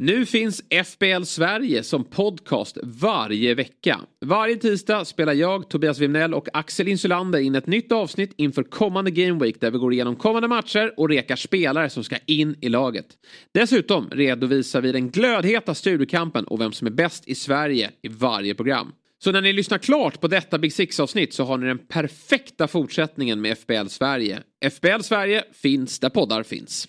[0.00, 4.00] Nu finns FBL Sverige som podcast varje vecka.
[4.20, 9.10] Varje tisdag spelar jag, Tobias Wimnell och Axel Insulander in ett nytt avsnitt inför kommande
[9.10, 12.68] Game Week där vi går igenom kommande matcher och rekar spelare som ska in i
[12.68, 13.06] laget.
[13.54, 18.54] Dessutom redovisar vi den glödheta studiokampen och vem som är bäst i Sverige i varje
[18.54, 18.92] program.
[19.18, 23.40] Så när ni lyssnar klart på detta Big Six-avsnitt så har ni den perfekta fortsättningen
[23.40, 24.42] med FBL Sverige.
[24.72, 26.88] FBL Sverige finns där poddar finns.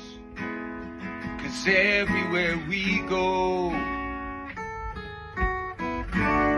[1.43, 3.71] Cause everywhere we go,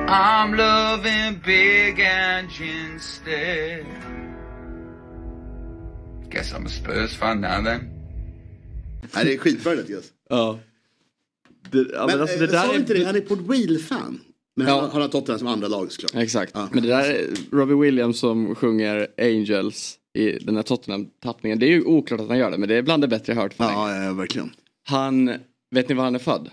[0.08, 3.86] I'm loving big engine instead.
[6.30, 7.90] Guess I'm a Spurs fan now then.
[9.16, 9.84] Nej, det är skitbra det.
[10.30, 10.60] Ja.
[11.72, 12.80] Det, ja, men, Men, alltså, eh, det där sa är...
[12.80, 13.06] inte det?
[13.06, 14.20] Han är Port Wheel-fan.
[14.56, 14.90] Men Ja.
[14.92, 16.24] han, har Tottenham som andra lag såklart.
[16.24, 16.52] Exakt.
[16.56, 16.70] Ja.
[16.72, 21.60] Men det där är Robbie Williams som sjunger Angels i den här Tottenham-tappningen.
[21.60, 23.42] Det är ju oklart att han gör det men det är bland det bättre jag
[23.42, 23.54] hört.
[23.58, 24.52] Ja, ja, verkligen.
[24.84, 25.34] Han,
[25.72, 26.50] vet ni var han är född?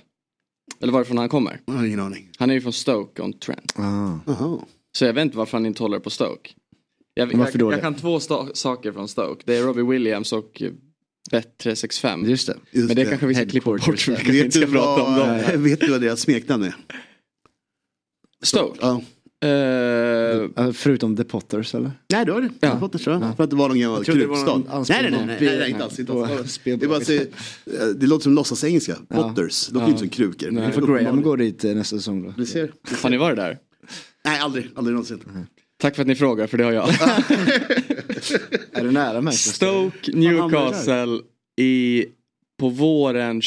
[0.81, 1.61] Eller varifrån han kommer?
[1.65, 2.31] Jag har ingen aning.
[2.39, 3.73] Han är ju från Stoke on Trent.
[3.77, 4.59] Jaha.
[4.93, 6.51] Så jag vet inte varför han inte håller på Stoke.
[7.15, 7.83] Jag, Varför jag, då jag det?
[7.83, 8.21] kan två
[8.55, 9.43] saker från Stoke.
[9.47, 10.71] Det är Robbie Williams och eh,
[11.31, 12.27] Bet365.
[12.27, 12.57] Just det.
[12.71, 13.83] Just Men det kanske vi ska klippa bort.
[13.83, 15.63] För vi Vet du, ska prata om vad, dem.
[15.63, 16.75] vet du vad deras smeknamn är?
[18.43, 18.79] Stoke?
[18.83, 19.03] Ja.
[19.43, 21.91] Ja, Förutom The Potters eller?
[22.13, 22.49] Nej, du har det.
[22.61, 22.69] Ja.
[22.69, 22.79] Ja.
[22.81, 23.37] Fått det, tror jag.
[23.37, 24.47] För att det var någon gammal det var krukstad.
[24.57, 25.99] någon Nej, nej, nej, nej, nej, inte alls.
[25.99, 26.61] Inte alls.
[26.65, 27.21] Det, är bara, så, eh,
[27.97, 28.97] det låter som låtsasengelska.
[29.09, 29.67] Potters.
[29.67, 29.89] Det låter Ja.
[29.89, 30.51] inte som krukor.
[30.51, 30.73] Nej.
[30.73, 31.23] Får Graham uppenbarligen.
[31.23, 32.35] gå dit eh, nästa säsong då?
[32.37, 32.73] Du ser.
[33.03, 33.59] har ni varit där?
[34.25, 34.71] Nej, aldrig.
[34.75, 35.21] Aldrig någonsin.
[35.81, 36.89] Tack för att ni frågar för det har jag.
[38.73, 39.53] Är det nära Manchester?
[39.91, 41.19] Stoke Newcastle
[41.61, 42.05] i,
[42.59, 43.41] på våren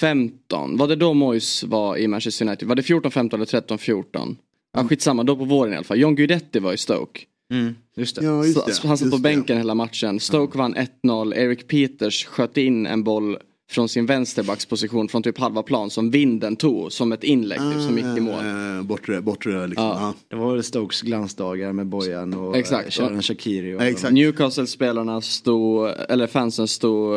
[0.00, 0.76] 2015.
[0.76, 2.68] Var det då Moyes var i Manchester United?
[2.68, 4.36] Var det 14-15 eller 13-14?
[4.72, 5.98] Ja skitsamma, då på våren i alla fall.
[5.98, 7.20] John Guidetti var i Stoke.
[7.52, 8.24] Mm, just det.
[8.24, 8.72] Ja, just det.
[8.72, 9.22] Så, han satt Just på det.
[9.22, 10.20] bänken hela matchen.
[10.20, 11.34] Stoke vann 1-0.
[11.34, 13.38] Eric Peters sköt in en boll
[13.70, 17.96] från sin vänsterbacksposition från typ halva plan som vinden tog som ett inlägg typ, som
[17.96, 18.44] gick i mål.
[18.78, 19.84] Eh, Bortre, bortre liksom.
[19.86, 19.98] Ja.
[20.00, 20.14] Ja.
[20.28, 22.86] Det var väl Stokes glansdagar med Bojan och Exakt.
[22.86, 23.08] Exakt.
[23.08, 23.74] Sharon Shakiri.
[23.74, 24.12] Och Ja, exakt.
[24.12, 27.14] Newcastle-spelarna stod, eller fansen stod,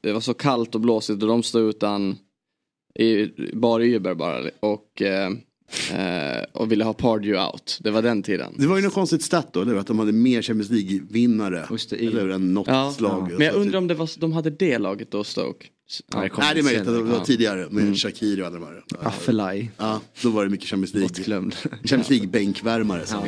[0.00, 2.16] det var så kallt och blåsigt och de stod utan
[2.98, 5.30] i bar Uber bara och, eh,
[5.92, 7.78] eh, och ville ha Pardew out.
[7.80, 8.54] Det var den tiden.
[8.58, 9.74] Det var ju något konstigt stat då, eller?
[9.76, 11.66] Att de hade mer Champions League-vinnare.
[11.92, 12.30] Eller hur?
[12.30, 13.30] Än något Ja, lag.
[13.38, 15.66] men jag undrar om det var, de hade det laget då Stoke.
[16.12, 18.66] Ja, det Nej, det är möjligt att det var tidigare med Shakiri och alla de
[18.66, 18.84] här.
[19.00, 19.70] Affelaj.
[19.76, 21.08] Ja, då var det mycket Champions League.
[21.08, 21.54] Bortglömd.
[21.84, 23.04] Champions League-bänkvärmare.
[23.10, 23.24] Ja,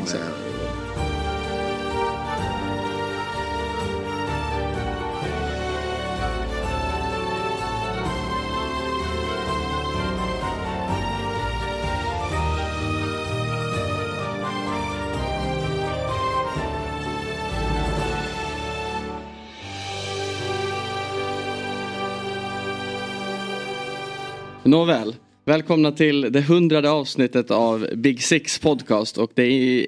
[24.69, 25.15] Nåväl,
[25.45, 29.87] välkomna till det hundrade avsnittet av Big Six podcast och det är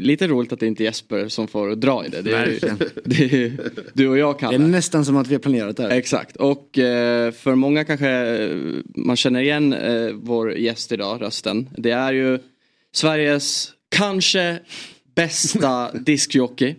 [0.00, 2.22] lite roligt att det inte är Jesper som får dra i det.
[2.22, 2.78] Det är, Verkligen.
[3.04, 3.52] det är
[3.94, 4.58] du och jag Det är Kalle.
[4.58, 5.90] nästan som att vi har planerat det här.
[5.90, 8.56] Exakt och eh, för många kanske eh,
[8.96, 11.68] man känner igen eh, vår gäst idag, rösten.
[11.76, 12.38] Det är ju
[12.92, 14.58] Sveriges kanske
[15.16, 16.76] bästa diskjockey,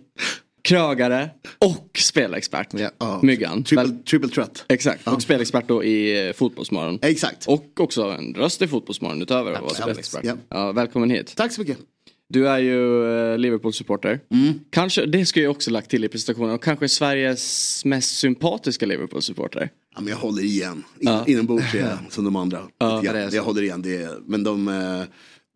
[0.62, 2.68] krögare och spelexpert.
[2.98, 3.20] Ja.
[3.22, 3.64] Myggan.
[3.64, 4.64] Triple, Väl, triple threat.
[4.68, 6.98] exakt, och spelexpert då i eh, Fotbollsmorgon.
[7.02, 7.46] Exakt.
[7.48, 10.24] Och också en röst i Fotbollsmorgon utöver att vara spelexpert.
[10.24, 10.34] ja.
[10.48, 11.32] Ja, välkommen hit.
[11.36, 11.78] Tack så mycket.
[12.28, 14.20] Du är ju eh, Liverpool-supporter.
[14.30, 14.52] Mm.
[14.70, 19.70] Kanske, det ska jag också lagt till i presentationen, och kanske Sveriges mest sympatiska Liverpool-supporter.
[19.94, 20.72] Ja, men jag håller igen.
[20.72, 21.24] In, Ja.
[21.26, 22.62] Inombords är jag som de andra.
[22.78, 23.36] Ja, så.
[23.36, 23.82] jag håller igen.
[23.82, 25.02] Det är, men de, eh,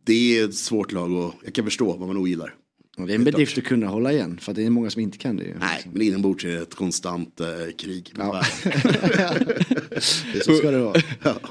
[0.07, 2.55] det är ett svårt lag och jag kan förstå vad man ogillar.
[2.97, 4.39] Det är en bedrift att kunna hålla igen.
[4.41, 5.55] För att det är många som inte kan det ju.
[5.59, 7.47] Nej, men inombords är det ett konstant eh,
[7.79, 8.13] krig.
[8.19, 8.43] Ja.
[10.45, 11.01] så ska det vara.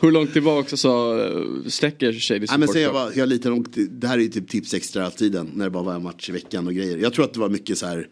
[0.01, 4.07] Hur långt tillbaka så eh, sträcker sig men så jag, var, jag lite långt, det
[4.07, 6.67] här är ju typ tips extra tiden när det bara var en match i veckan
[6.67, 6.97] och grejer.
[6.97, 8.07] Jag tror att det var mycket så här.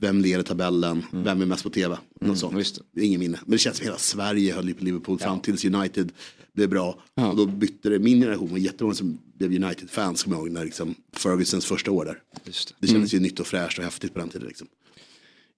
[0.00, 1.02] Vem leder tabellen?
[1.12, 1.98] Vem är mest på tv?
[2.20, 2.56] Något sånt.
[2.56, 2.82] just det.
[2.92, 3.38] Det är ingen minne.
[3.42, 6.12] Men det känns som hela Sverige höll på Liverpool fram tills United
[6.56, 6.98] blev bra.
[7.14, 7.30] Ja.
[7.30, 7.98] Och då bytte det.
[7.98, 12.04] Min generation var jättemånga som blev United-fans kommer jag ihåg när liksom Fergusons första år
[12.04, 12.18] där.
[12.44, 12.74] Just det.
[12.80, 14.48] Det kändes ju nytt och fräscht och häftigt på den tiden.
[14.48, 14.66] Liksom.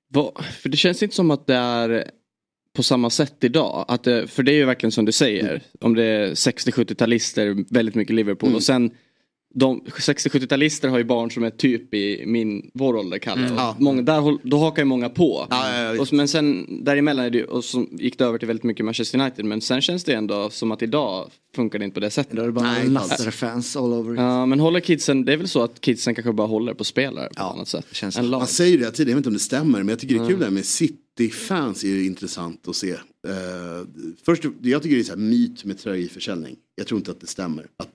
[0.08, 2.10] Vad- för det känns inte som att det är
[2.76, 3.84] på samma sätt idag.
[3.88, 5.62] Att, det- för det är ju verkligen som du säger.
[5.80, 8.54] Om det är 60-70-talister, väldigt mycket Liverpool.
[8.54, 8.90] Och sen
[9.54, 13.50] de 60-70-talister har ju barn som är typ i min, vår ålder Kalle.
[13.50, 13.76] Och Ja.
[13.78, 15.46] Många, där, då hakar ju många på.
[15.50, 18.64] Ja, ja, och, men sen däremellan är det, och så gick det över till väldigt
[18.64, 19.44] mycket Manchester United.
[19.44, 22.36] Men sen känns det ändå som att idag funkar det inte på det sättet.
[22.36, 24.20] Då är det bara Nej, Nasser-fans all over it.
[24.20, 27.26] Ja men håller kidsen, det är väl så att kidsen kanske bara håller på spelare
[27.26, 27.86] på Ja, annat sätt.
[27.92, 28.38] känns lag.
[28.38, 30.24] Man säger ju det tiden, jag vet inte om det stämmer, men jag tycker det
[30.24, 32.90] är kul det här med City-fans är ju intressant att se.
[32.90, 32.98] Eh,
[34.24, 36.56] först, jag tycker det är så här myt med tröjförsäljning.
[36.76, 37.66] Jag tror inte att det stämmer.
[37.76, 37.88] Att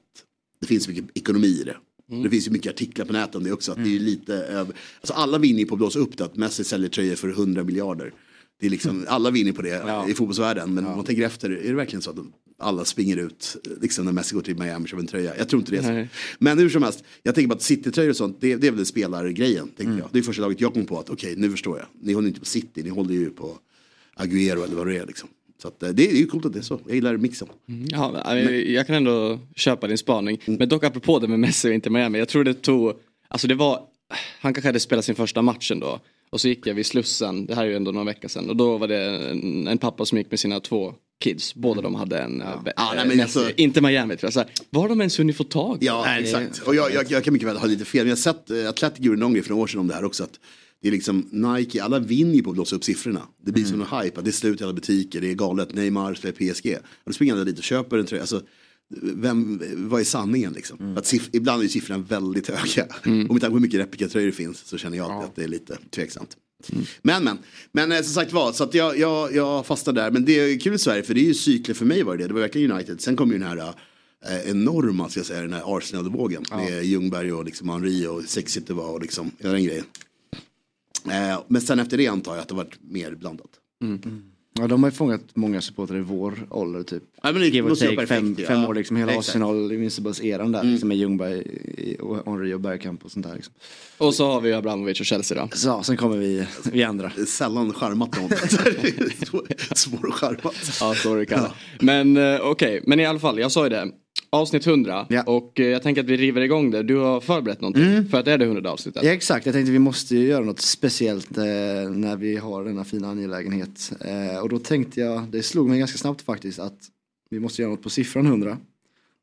[0.64, 1.78] det finns mycket ekonomi i det.
[2.24, 3.72] Det finns ju mycket artiklar på nätet om det också.
[3.72, 6.26] Att det är ju lite över, alltså alla vinner ju på att blåsa upp det,
[6.26, 8.14] att Messi säljer tröjor för 100 miljarder.
[8.60, 10.74] Det är liksom, alla vinner på det i fotbollsvärlden.
[10.74, 12.18] Men om man tänker efter, är det verkligen så att
[12.58, 15.38] alla springer ut liksom, när Messi går till Miami och köper en tröja?
[15.38, 15.92] Jag tror inte det är så.
[15.92, 16.10] Nej.
[16.40, 18.86] Men hur som helst, jag tänker på att City-tröjor och sånt, det, det är väl
[18.86, 19.68] spelargrejen.
[19.68, 20.10] Tänker jag.
[20.12, 21.88] Det är första laget jag kom på att okej, nu förstår jag.
[22.02, 23.58] Ni håller inte på City, ni håller ju på
[24.16, 25.06] Agüero eller vad det är.
[25.06, 25.30] Liksom.
[25.64, 26.80] Så att, eh, det är ju coolt att det är så.
[26.86, 27.48] Jag gillar mixen.
[27.88, 30.40] Ja, men jag kan ändå köpa din spaning.
[30.46, 32.20] Men dock apropå det med Messi och inte Miami.
[32.20, 32.94] Jag tror det tog,
[33.28, 33.80] alltså det var,
[34.40, 36.00] han kanske hade spelat sin första matchen då.
[36.30, 38.50] Och så gick jag vid Slussen, det här är ju ändå några veckor sedan.
[38.50, 40.94] Och då var det en, en pappa som gick med sina två
[41.24, 41.56] kids.
[41.56, 42.74] Båda de hade en ja.
[42.76, 44.34] Ja, nej, men Messi, alltså- inte Miami tror jag.
[44.34, 45.78] Så här, var har de ens hunnit få tag?
[45.82, 46.60] Ja, exakt.
[46.60, 48.02] Och jag, jag, jag kan mycket väl ha lite fel.
[48.02, 49.94] Men jag har sett, uh, Atletic gjorde någon grej för några år sedan om det
[49.94, 50.24] här också.
[50.24, 50.40] Att
[50.84, 53.22] det är liksom Nike, alla vinner ju på att blåsa upp siffrorna.
[53.46, 55.74] Det blir som en hype, att det är slut i alla butiker, det är galet,
[55.76, 56.76] Neymar spelar PSG.
[56.76, 58.22] Och då springer alla dit och köper en tröja.
[58.22, 58.42] Alltså,
[59.02, 60.98] vem, vad är sanningen liksom?
[60.98, 62.86] Att siff- ibland är ju siffrorna väldigt höga.
[63.04, 65.44] Och med tanke på hur mycket replikatröjor det finns så känner jag alltid att det
[65.44, 66.38] är lite tveksamt.
[67.02, 67.38] Men men,
[67.72, 70.12] men eh, som sagt var, så att jag, jag, jag fastnar där.
[70.12, 72.28] Men det är kul i Sverige för det är ju cykler för mig var det
[72.28, 72.34] det.
[72.34, 73.02] Var verkligen United.
[73.02, 76.44] Sen kom ju den här eh, enorma, ska jag säga, den här Arsenal-vågen.
[76.58, 79.86] Med Ljungberg och liksom Henri och sexigt det var och liksom hela den grejen.
[81.06, 83.50] Eh, men sen efter det antar jag att det varit mer blandat.
[84.60, 87.04] Ja, de har ju fångat många supportrar i vår ålder typ.
[87.24, 88.68] Ja, men det Give or take, fem, perfekt, fem ja.
[88.68, 88.98] år liksom.
[88.98, 89.30] Hela Exakt.
[89.30, 90.64] Arsenal, Invincibles-eran där.
[90.64, 91.44] Liksom, med Ljungberg
[91.96, 93.36] och Henry och Bergkamp och sånt där.
[93.36, 93.54] Liksom.
[93.98, 95.58] Och så har vi Abramovic och Chelsea då.
[95.58, 97.12] Så ja, sen kommer vi, vi andra.
[97.28, 98.30] Sällan charmat någon.
[99.76, 100.78] Svårcharmat.
[100.80, 101.52] Ja, så det Kalle.
[101.80, 103.92] Men eh, okej, men i alla fall, jag sa ju det.
[104.34, 105.24] Avsnitt 100 Ja.
[105.24, 106.84] och eh, jag tänker att vi river igång det.
[106.84, 109.04] Du har förberett någonting för att det är det 100 avsnittet.
[109.04, 111.44] Ja, exakt, jag tänkte vi måste ju göra något speciellt eh,
[111.92, 113.94] när vi har denna fina angelägenhet.
[114.02, 116.78] Eh, och då tänkte jag, det slog mig ganska snabbt faktiskt att
[117.30, 118.58] vi måste göra något på siffran 100.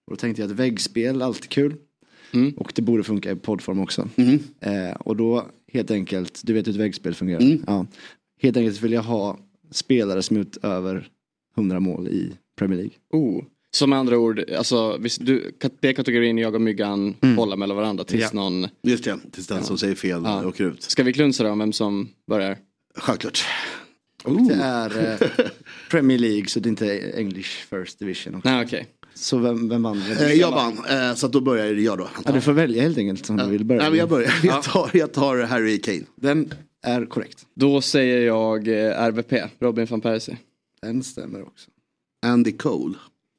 [0.07, 1.75] Och då tänkte jag att väggspel, alltid kul.
[2.33, 2.53] Mm.
[2.57, 4.09] Och det borde funka i poddform också.
[4.61, 7.41] Eh, och då helt enkelt, du vet hur ett väggspel fungerar.
[7.41, 7.65] Mm.
[7.67, 7.87] Ja.
[8.43, 9.39] Helt enkelt vill jag ha
[9.71, 11.09] spelare som gjort över
[11.57, 12.95] 100 mål i Premier League.
[13.13, 13.45] Oh.
[13.77, 18.31] Så med andra ord, alltså, du, B-kategorin, jag och Myggan bollar mellan varandra tills Ja.
[18.33, 18.69] någon...
[18.83, 20.47] Just det, tills den som säger fel Ja.
[20.47, 20.83] åker ut.
[20.83, 22.59] Ska vi klunsa då om vem som börjar?
[22.99, 23.45] Självklart.
[24.25, 25.29] Och det är eh,
[25.91, 28.35] Premier League så det är inte English First Division.
[28.35, 28.49] också.
[28.49, 28.87] Nej okej.
[29.15, 30.03] Så vem, vem vann?
[30.21, 32.09] Eh, jag vann, eh, så att då börjar jag då.
[32.25, 33.81] Ja, du får välja helt enkelt som du vill börja.
[33.83, 34.35] Nej, men jag börjar.
[34.43, 36.03] Jag tar, jag tar Harry Kane.
[36.17, 36.55] Den
[36.87, 37.47] är korrekt.
[37.55, 40.37] Då säger jag eh, RVP, Robin van Persie.
[40.83, 41.71] Den stämmer också.
[42.27, 42.95] Andy Cole.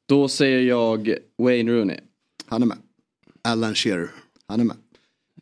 [0.08, 1.98] Då säger jag Wayne Rooney.
[2.46, 2.78] Han är med.
[3.44, 4.10] Alan Shearer.
[4.46, 4.76] Han är med.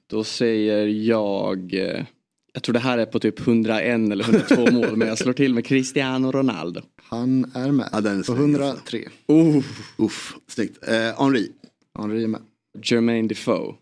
[0.06, 2.04] Då säger jag, eh,
[2.52, 5.54] jag tror det här är på typ 101 eller 102 mål, men jag slår till
[5.54, 6.80] med Cristiano Ronaldo.
[7.02, 7.88] Han är med.
[7.92, 9.08] Ja, den är På snygg, 103.
[9.26, 9.64] Oh,
[9.96, 10.88] Uff, snyggt.
[10.88, 11.52] Eh, Henri.
[11.98, 12.40] Henry är med.
[12.82, 13.74] Jermaine Defoe.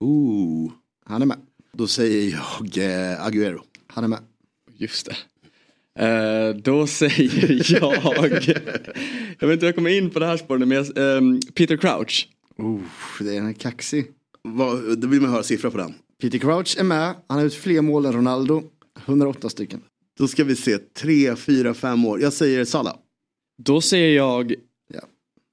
[0.00, 0.72] Ooh.
[1.04, 1.38] Han är med.
[1.72, 3.60] Då säger jag eh, Agüero.
[3.86, 4.18] Han är med.
[4.74, 5.16] Just det.
[5.98, 7.94] Eh, då säger jag,
[9.38, 11.76] jag vet inte hur jag kommer in på det här spåret, men jag, ehm, Peter
[11.76, 12.28] Crouch.
[12.58, 12.80] Oh,
[13.20, 14.06] det är en kaxig.
[14.42, 15.94] Vad, då vill man höra siffra på den.
[16.22, 17.14] Peter Crouch är med.
[17.28, 18.62] Han har gjort fler mål än Ronaldo.
[19.06, 19.80] 108 stycken.
[20.18, 22.20] Då ska vi se, tre, fyra, fem år.
[22.20, 22.96] Jag säger Salah.
[23.62, 24.54] Då säger jag
[24.94, 25.00] Ja.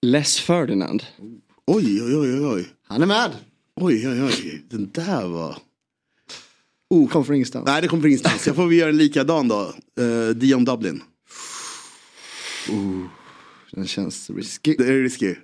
[0.02, 1.04] Les Ferdinand.
[1.68, 2.68] Oj, oj, oj, oj, oj.
[2.88, 3.32] Han är med.
[3.76, 4.64] Oj, oj, oj.
[4.70, 5.58] Den där var...
[6.94, 7.10] Oh.
[7.10, 7.66] Kom från ingenstans.
[7.66, 8.48] Nej, det kommer från ingenstans.
[8.48, 9.74] Jag får väl göra en likadan då.
[10.00, 11.02] Uh, Dion Dublin.
[13.72, 14.76] Den känns risky.
[14.78, 15.36] Det är risky.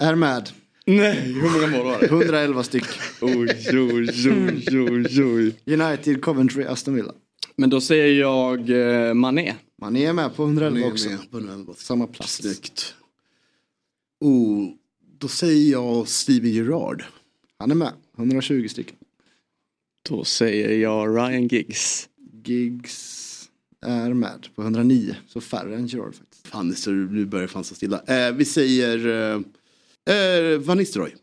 [0.00, 0.50] Är med.
[0.86, 2.06] Nej, hur många mål var det?
[2.06, 2.84] 111 styck.
[3.20, 5.74] Oj, oj, oj, oj, oj.
[5.74, 7.12] United, Coventry, Aston Villa.
[7.56, 9.54] Men då säger jag eh, Mané.
[9.80, 11.08] Man är med på 111 också.
[11.08, 11.74] Med på den elva.
[11.76, 12.32] Samma plats.
[12.32, 12.94] Snyggt.
[14.20, 14.68] Oh,
[15.18, 17.04] då säger jag Steven Gerrard.
[17.58, 17.92] Han är med.
[18.18, 18.96] 120 stycken.
[20.08, 22.08] Då säger jag Ryan Giggs.
[22.44, 23.24] Giggs
[23.86, 25.16] är med på 109.
[25.26, 26.46] Så färre än Gerard faktiskt.
[26.46, 28.02] Fan, står, nu börjar det fan stå stilla.
[28.06, 29.40] Eh, vi säger eh,
[30.16, 31.14] eh, Van Nistelrooy.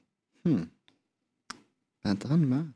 [2.03, 2.71] Är inte han med?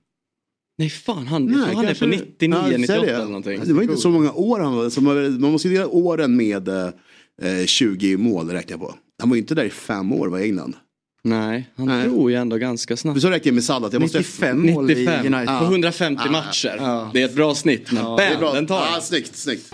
[0.77, 3.15] Nej fan, han, tror han är på 99, Ja, 98 säger det.
[3.15, 3.61] eller någonting.
[3.65, 4.89] Det var inte så många år han var.
[4.89, 8.95] Så man, man måste ju dela åren med eh, 20 mål räknar jag på.
[9.19, 10.75] Han var ju inte där i fem år var i England.
[11.25, 12.07] Nej, han Nej.
[12.07, 13.21] drog ju ändå ganska snabbt.
[13.21, 13.87] Så räknar jag med Salah.
[13.87, 14.17] att Jag måste...
[14.17, 15.59] 95 mål i 95 United.
[15.59, 17.09] på 150 matcher.
[17.13, 18.53] Det är ett bra snitt men Ja, bam, Det är bra.
[18.53, 19.03] den tar jag.
[19.03, 19.73] snyggt, snyggt.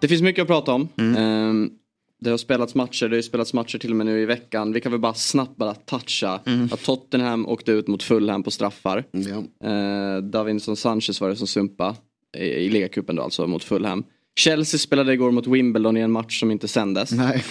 [0.00, 0.88] Det finns mycket att prata om.
[0.98, 1.16] Mm.
[1.16, 1.70] Ehm,
[2.20, 4.72] det har spelats matcher, det har spelats matcher till och med nu i veckan.
[4.72, 6.68] Vi kan väl bara snabbt bara toucha Mm.
[6.72, 9.04] att Tottenham åkte ut mot Fulham på straffar.
[9.14, 11.96] Uh, Davinson Sanchez var det som sumpa
[12.38, 14.04] i, i ligacupen då alltså mot Fulham.
[14.38, 17.12] Chelsea spelade igår mot Wimbledon i en match som inte sändes.
[17.12, 17.44] Nej,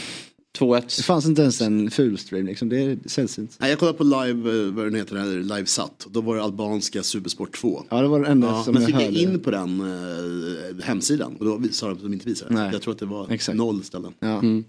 [0.60, 1.04] det 2-1.
[1.04, 2.70] fanns inte ens en fulstream liksom.
[2.70, 3.58] Det är sällsynt.
[3.60, 6.08] Nej, jag kollade på live, eh, vad den heter, eller live sat.
[6.10, 7.84] Då var det albanska Supersport 2.
[7.90, 9.20] Ja, det var det enda Ja, som men jag fick jag hörde.
[9.20, 12.60] in på den eh, hemsidan och då sa de att de inte visade det.
[12.62, 12.70] Nej.
[12.74, 13.58] Jag tror att det var Exakt.
[13.58, 14.14] noll ställen.
[14.20, 14.28] Ja.
[14.40, 14.64] Mm.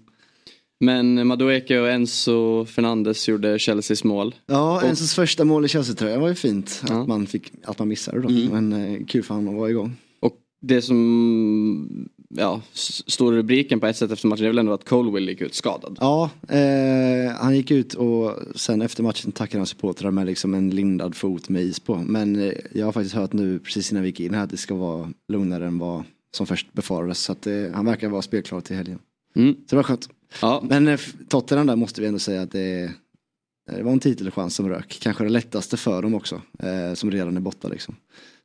[0.79, 4.35] Men Madueke och Enzo Fernandes gjorde Chelseas mål.
[4.45, 6.83] Ja, Enzos första mål i Chelsea-tröjan var ju fint.
[6.87, 7.01] Ja.
[7.01, 8.29] Att, man fick, att man missade då.
[8.29, 8.67] Mm.
[8.69, 9.95] Men eh, kul för honom att vara igång.
[10.19, 14.49] Och det som ja, s- står i rubriken på ett sätt efter matchen det är
[14.49, 15.97] väl ändå att Colwill gick ut skadad.
[16.01, 20.69] Ja, eh, han gick ut och sen efter matchen tackade han supportrar med liksom en
[20.69, 21.95] lindad fot med is på.
[21.95, 24.57] Men eh, jag har faktiskt hört nu precis innan vi gick in här att det
[24.57, 26.03] ska vara lugnare än vad
[26.37, 27.19] som först befarades.
[27.19, 28.99] Så att, eh, han verkar vara spelklar till helgen.
[29.35, 29.53] Mm.
[29.53, 30.09] Så det var skönt.
[30.41, 30.99] Ja, Men eh,
[31.29, 32.91] Tottenham där måste vi ändå säga att det,
[33.75, 34.97] det var en titelchans som rök.
[35.01, 36.41] Kanske det lättaste för dem också.
[36.59, 37.95] Eh, som redan är borta liksom.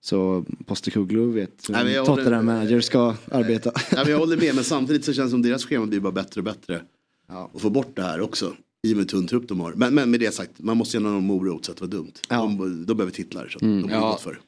[0.03, 3.73] Så Postecoglou vet hur Nej, Tottenham manager ska arbeta.
[3.93, 6.41] Men jag håller med, men samtidigt så känns det som deras schema blir bara bättre
[6.41, 6.83] och bättre.
[7.29, 7.51] Ja.
[7.53, 8.53] Och få bort det här också.
[8.83, 9.73] I och med tunn trupp de har.
[9.73, 11.91] Men, men med det sagt, man måste ju ha någon morot så att det var
[11.91, 12.13] dumt.
[12.29, 12.37] Ja.
[12.37, 14.11] De, de behöver titlar så att de ja.
[14.11, 14.41] gått för.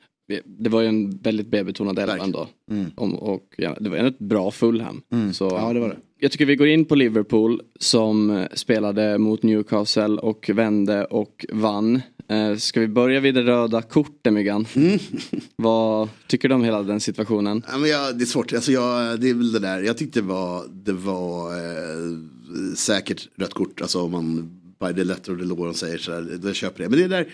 [0.45, 2.49] Det var ju en väldigt B-betonad elva ändå.
[2.95, 5.03] Om, och ja, det var ju ett bra Fulham.
[5.33, 5.97] Så, Ja, det var det.
[6.23, 11.47] Jag tycker vi går in på Liverpool som eh, spelade mot Newcastle och vände och
[11.53, 12.03] vann.
[12.29, 14.67] Eh, ska vi börja vid det röda kortet Myggan?
[14.77, 14.99] Mm.
[15.57, 17.63] Vad tycker du om hela den situationen?
[17.73, 19.83] Ja, men jag, det är svårt, alltså jag, det är väl det där.
[19.83, 23.81] Jag tyckte det var, det var eh, säkert rött kort.
[23.81, 26.83] Alltså om man, by the letter of the law, de säger så här, då köper
[26.83, 26.89] det.
[26.89, 27.29] Men det är där,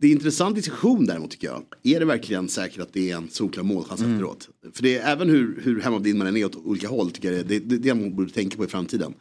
[0.00, 1.62] det är en intressant diskussion däremot tycker jag.
[1.82, 4.48] Är det verkligen säkert att det är en solklar målchans efteråt?
[4.72, 7.46] För det är även hur, hur hemmablind man än är åt olika håll tycker jag
[7.46, 9.14] det, det, det, man borde tänka på i framtiden.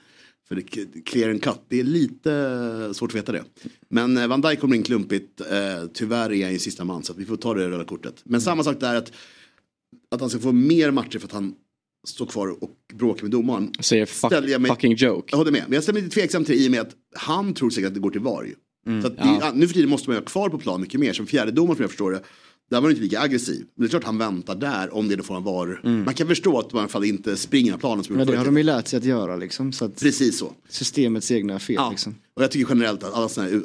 [0.48, 0.62] För det,
[1.06, 3.44] clear and cut, det är lite svårt att veta det.
[3.90, 5.48] Men eh, Van Dijk kommer in klumpigt, eh,
[5.94, 8.22] tyvärr är han ju sista man så vi får ta det röda kortet.
[8.24, 9.12] Men samma sak där att,
[10.12, 11.54] att han ska få mer matcher för att han
[12.08, 13.74] står kvar och bråkar med domaren.
[13.80, 15.28] Säger fuck, mig- fucking joke.
[15.32, 16.96] Jag håller med, men jag ställer mig lite tveksam till det i och med att
[17.16, 18.48] han tror säkert att det går till VAR.
[18.90, 19.02] Mm.
[19.02, 21.14] Så att det, Nu för tiden måste man ju ha kvar på plan mycket mer.
[21.14, 22.22] Som fjärdedomare som jag förstår det.
[22.70, 23.66] Där var han inte lika aggressiv.
[23.76, 25.82] Men det är klart han väntar där om det då får en VAR.
[26.06, 28.38] Man kan förstå att man i alla fall inte springer av planen som Men det
[28.38, 29.72] har de ju lärt sig att göra liksom.
[29.72, 30.54] Så att Precis så.
[30.70, 31.90] systemets egna fel Ja.
[31.90, 32.16] liksom.
[32.36, 33.64] Och jag tycker generellt att alla sådana här uh,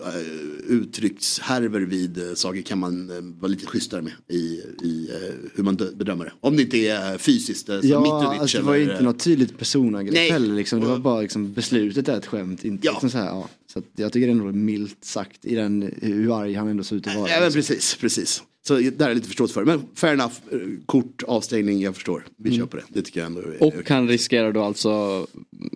[0.68, 4.36] uttryckshärvor vid uh, saker kan man uh, vara lite schysstare med i,
[4.82, 5.10] i
[5.54, 6.32] hur man dö- bedömer det.
[6.40, 9.58] Om det inte är fysiskt, som Ja, alltså, det var ju eller, inte något tydligt
[9.58, 10.80] personangrepp heller liksom.
[10.80, 12.64] Det var bara liksom beslutet är ett skämt.
[12.64, 12.92] Inte Ja.
[12.92, 13.48] liksom så här, ja.
[13.74, 16.96] Så att jag tycker det är milt sagt i den, hur arg han ändå ser
[16.96, 17.28] ut att vara.
[17.30, 17.58] Ja, men liksom.
[17.74, 18.42] precis, precis.
[18.66, 19.64] Så där är jag lite förståelse för.
[19.64, 22.26] Men fair enough, uh, kort, avstängning, jag förstår.
[22.36, 22.60] Vi Mm.
[22.60, 22.82] kör på det.
[22.88, 23.82] Det tycker jag ändå är Och okej.
[23.88, 25.26] han riskerar då alltså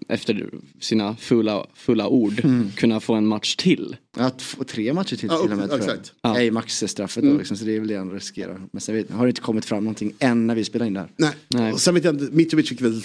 [0.08, 0.50] efter
[0.80, 2.70] sina fulla, fulla ord Mm.
[2.76, 3.96] kunna få en match till.
[4.16, 5.88] Att få tre matcher till Ja, till och med tror jag.
[5.88, 6.12] exakt.
[6.22, 6.32] Ja.
[6.32, 8.60] Nej, maxstraffet då liksom, så det är väl det han riskerar.
[8.72, 11.00] Men sen vet, har det inte kommit fram någonting än när vi spelar in det
[11.00, 11.10] här.
[11.16, 11.30] Nej.
[11.48, 11.72] Nej.
[11.72, 13.02] Och sen vet jag inte, Mitrovic fick väl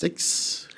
[0.00, 0.22] sex,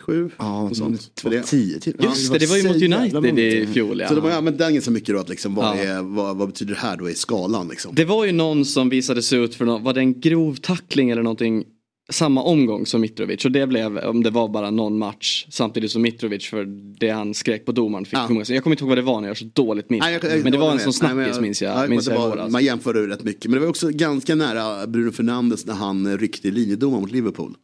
[0.08, 0.30] sju?
[0.38, 1.14] Ja, sånt.
[1.14, 1.42] två, För det.
[1.42, 1.96] tio till.
[2.02, 2.76] Just det, det var ju mot
[3.22, 4.38] United i fjol Så de har ju ja.
[4.38, 5.82] använt den ganska mycket då, att liksom, vad, Ja.
[5.82, 7.94] är, vad, vad betyder det här då i skalan liksom?
[7.94, 11.10] Det var ju någon som visade sig ut för någon, var det en grov tackling
[11.10, 11.64] eller någonting
[12.10, 16.02] samma omgång som Mitrovic och det blev om det var bara någon match samtidigt som
[16.02, 16.64] Mitrovic för
[17.00, 18.42] det han skrek på domaren fick Ja.
[18.48, 20.10] Jag kommer inte ihåg vad det var när jag har så dåligt minne.
[20.10, 21.84] Jag- jag- men det jag var en sån snackis minns jag.
[21.84, 23.44] Ja, minns det jag i var, man jämförde rätt mycket.
[23.44, 27.54] Men det var också ganska nära Bruno Fernandes när han ryckte linjedomaren mot Liverpool.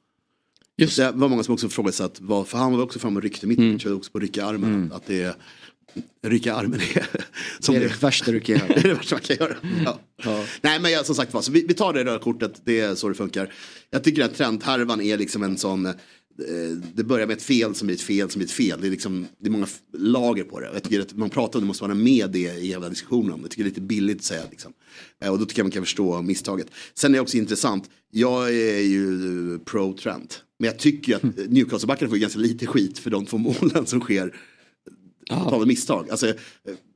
[0.76, 3.46] Just Det var många som också ifrågasatt, vad- för han var också framme och ryckte
[3.46, 3.96] Mitrovic, mm.
[3.96, 4.92] också på rycka armen.
[4.94, 5.34] Att det är,
[6.26, 7.06] rycka armen är
[7.60, 8.74] som Det är det det värsta du kan Det göra.
[8.78, 9.56] är det värsta man kan göra.
[10.24, 10.44] Ja.
[10.62, 12.94] Nej men jag, som sagt var, så vi, vi tar det röda kortet, det är
[12.94, 13.52] så det funkar.
[13.90, 15.92] Jag tycker att trendhärvan är liksom en sån, eh,
[16.94, 18.78] det börjar med ett fel som blir ett fel som blir ett fel.
[18.80, 19.66] Det är, liksom, det är många
[19.98, 20.70] lager på det.
[20.72, 23.42] Jag tycker att man pratar om det, måste vara med det i hela diskussionen det.
[23.42, 24.72] Jag tycker det är lite billigt att säga liksom.
[25.24, 26.66] Eh, Och då tycker jag man kan förstå misstaget.
[26.94, 30.34] Sen är det också intressant, jag är ju pro-trend.
[30.58, 33.86] Men jag tycker ju att Newcastle-backarna får ju ganska lite skit för de två målen
[33.86, 34.34] som sker
[35.30, 36.10] totala misstag.
[36.10, 36.34] Alltså, eh,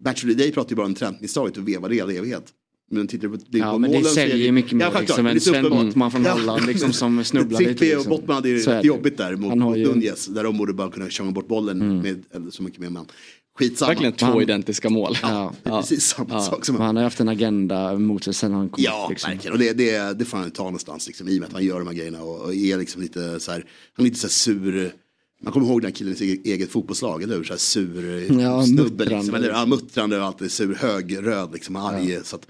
[0.04, 2.44] Match of the Day pratar ju bara om trendmisstaget och vevar det i all evighet.
[2.90, 5.40] Men tittar du på Ja, men det så är säljer mycket mer självklart, liksom det
[5.40, 5.86] så Sven.
[5.86, 6.32] Bottman från Ja.
[6.32, 7.70] Holland liksom som snubblar lite.
[7.74, 8.10] Trippier och Liksom.
[8.10, 8.80] Bottman hade ju det.
[8.84, 9.98] jobbigt där mot, mot ju- Mm.
[9.98, 10.26] Nunez.
[10.26, 13.06] Där de borde bara kunna köra bort bollen med eller så mycket mer man.
[13.58, 13.88] Skitsamma.
[13.88, 15.16] Verkligen två Han- identiska mål.
[15.22, 15.52] Ja.
[15.62, 18.52] Det är precis samma sak som Men han har haft en agenda mot sig sen
[18.52, 19.30] han kom Ja, liksom.
[19.30, 19.52] verkligen.
[19.52, 21.78] Och det, det, det får han ta någonstans liksom, i och med att han gör
[21.78, 23.64] de här grejerna och, och är liksom lite så här,
[23.96, 24.92] han är lite så här sur.
[25.42, 27.44] Man kommer ihåg den här killens eget, eget fotbollslag, eller hur?
[27.44, 29.14] Så här sur Ja, snubbe muttrande.
[29.16, 29.48] liksom, eller?
[29.48, 32.18] Ja, muttrande och alltid sur, hög, röd, liksom, arg.
[32.24, 32.46] Så att,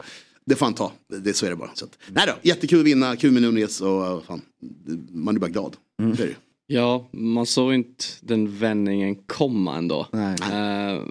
[0.46, 1.70] det får han ta, det, så är det bara.
[1.74, 4.40] Så att, nej då, jättekul att vinna, kul med Nunez och fan,
[5.12, 5.76] man är bara glad.
[6.02, 6.16] Mm.
[6.16, 6.34] Så är det.
[6.70, 10.06] Ja, man såg inte den vändningen komma ändå.
[10.12, 10.36] Nej.
[10.52, 11.02] Eh,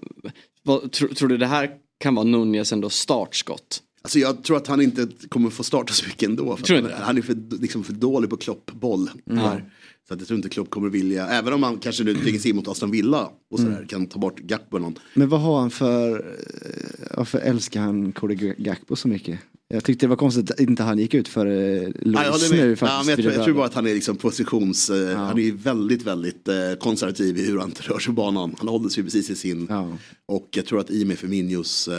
[0.64, 3.84] vad, tro, tror du det här kan vara Nunez ändå startskott?
[4.02, 6.58] Alltså jag tror att han inte kommer få starta så mycket ändå.
[6.58, 9.10] För Tror han, han är för, liksom för dålig på kloppboll.
[9.30, 9.72] tyvärr.
[10.08, 12.56] Så att jag tror inte Klopp kommer vilja, även om han kanske nu tvingas in
[12.56, 15.00] mot Aston Villa och sådär, kan ta bort Gakpo någon.
[15.14, 19.40] Men vad har han för, eh, varför älskar han Cody Gakpo så mycket?
[19.70, 22.78] Jag tyckte det var konstigt att inte han gick ut för eh, Ja, Luis nu
[22.82, 25.52] ja, men jag, tror, jag tror bara att han är liksom positions, eh, han är
[25.52, 26.50] väldigt, väldigt
[26.80, 28.56] konservativ i hur han rör sig på banan.
[28.58, 29.68] Han håller sig precis i sin.
[29.70, 29.98] Ja.
[30.26, 31.90] Och jag tror att i och med Firminios,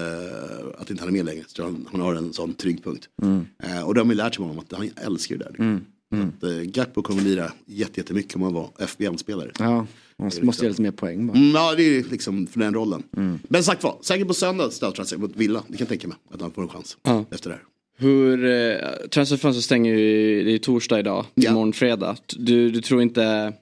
[0.78, 3.08] att inte han är med längre, så tror han, han har en sån trygg punkt.
[3.22, 3.46] Mm.
[3.84, 5.50] Och det har man ju lärt sig av honom att han älskar det där.
[5.50, 5.84] Liksom.
[6.10, 9.50] Så att, eh, Gakpo kommer lira jätte- jättemycket om han var FBL-spelare.
[9.58, 9.86] Ja,
[10.18, 11.38] han måste göra lite mer poäng bara.
[11.38, 13.02] Mm, ja, det är liksom för den rollen.
[13.48, 15.62] Men sagt var, säkert på söndag startar han mot Villa.
[15.68, 17.24] Det kan jag tänka mig att han får en chans Ja.
[17.30, 17.64] efter det här.
[18.00, 21.50] Hur, eh, transferfönstret stänger ju, det är torsdag idag, Ja.
[21.50, 22.16] imorgon fredag.
[22.36, 23.52] Du, du tror inte,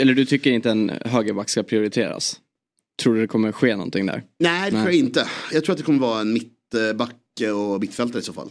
[0.00, 2.40] eller du tycker inte en högerback ska prioriteras?
[3.02, 4.22] Tror du det kommer ske någonting där?
[4.38, 4.96] Nej, det tror Nej.
[4.96, 5.28] jag inte.
[5.52, 7.14] Jag tror att det kommer vara en mittback
[7.54, 8.50] och mittfältare i så fall.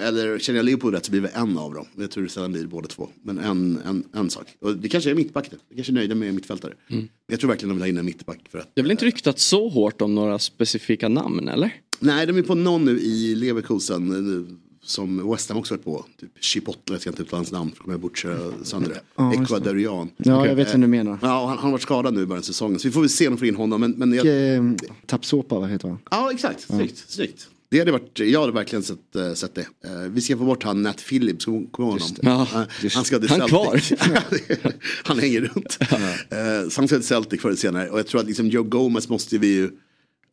[0.00, 1.86] Eller känner jag Leopold rätt så blir det en av dem.
[1.96, 3.08] Jag tror det sällan blir båda två.
[3.22, 4.46] Men en, en, en sak.
[4.60, 5.56] Och det kanske är mittback det.
[5.68, 6.72] Jag kanske är nöjda med mittfältare.
[6.88, 8.38] Men jag tror verkligen de vill ha in en mittback.
[8.50, 11.74] För att, Det är väl inte ryktat så hårt om några specifika namn eller?
[12.02, 14.10] nej, de är på någon nu i Leverkusen.
[14.50, 16.04] eh, Som West Ham också varit på.
[16.20, 17.70] Typ Chipotle, jag ska inte uttala hans namn.
[17.70, 18.18] För kommer jag bort
[18.62, 19.00] sönder det.
[19.16, 19.42] Ja.
[19.42, 20.10] Ecuadorian.
[20.16, 21.18] Ja, jag vet vem du menar.
[21.22, 22.78] Ja, han, han har varit skadad nu i början av säsongen.
[22.78, 23.80] Så vi får väl se om de får in honom.
[23.80, 24.62] Men, men jag, Eh,
[25.06, 25.98] Tapsopa, vad heter han?
[26.10, 26.60] Ja, exakt.
[26.60, 26.98] Snyggt.
[27.10, 27.48] snyggt.
[27.70, 29.60] Det hade varit, jag hade verkligen sett, eh, sett det.
[29.84, 32.08] Eh, vi ska få bort han Nat Phillips, kommer du ihåg honom?
[32.22, 32.46] Ja,
[32.84, 33.98] Eh, han ska till Han Celtic.
[35.04, 35.78] han hänger runt.
[36.30, 37.88] Eh, så han ska till Celtic förr eller senare.
[37.90, 39.70] Och jag tror att liksom Joe Gomez måste vi ju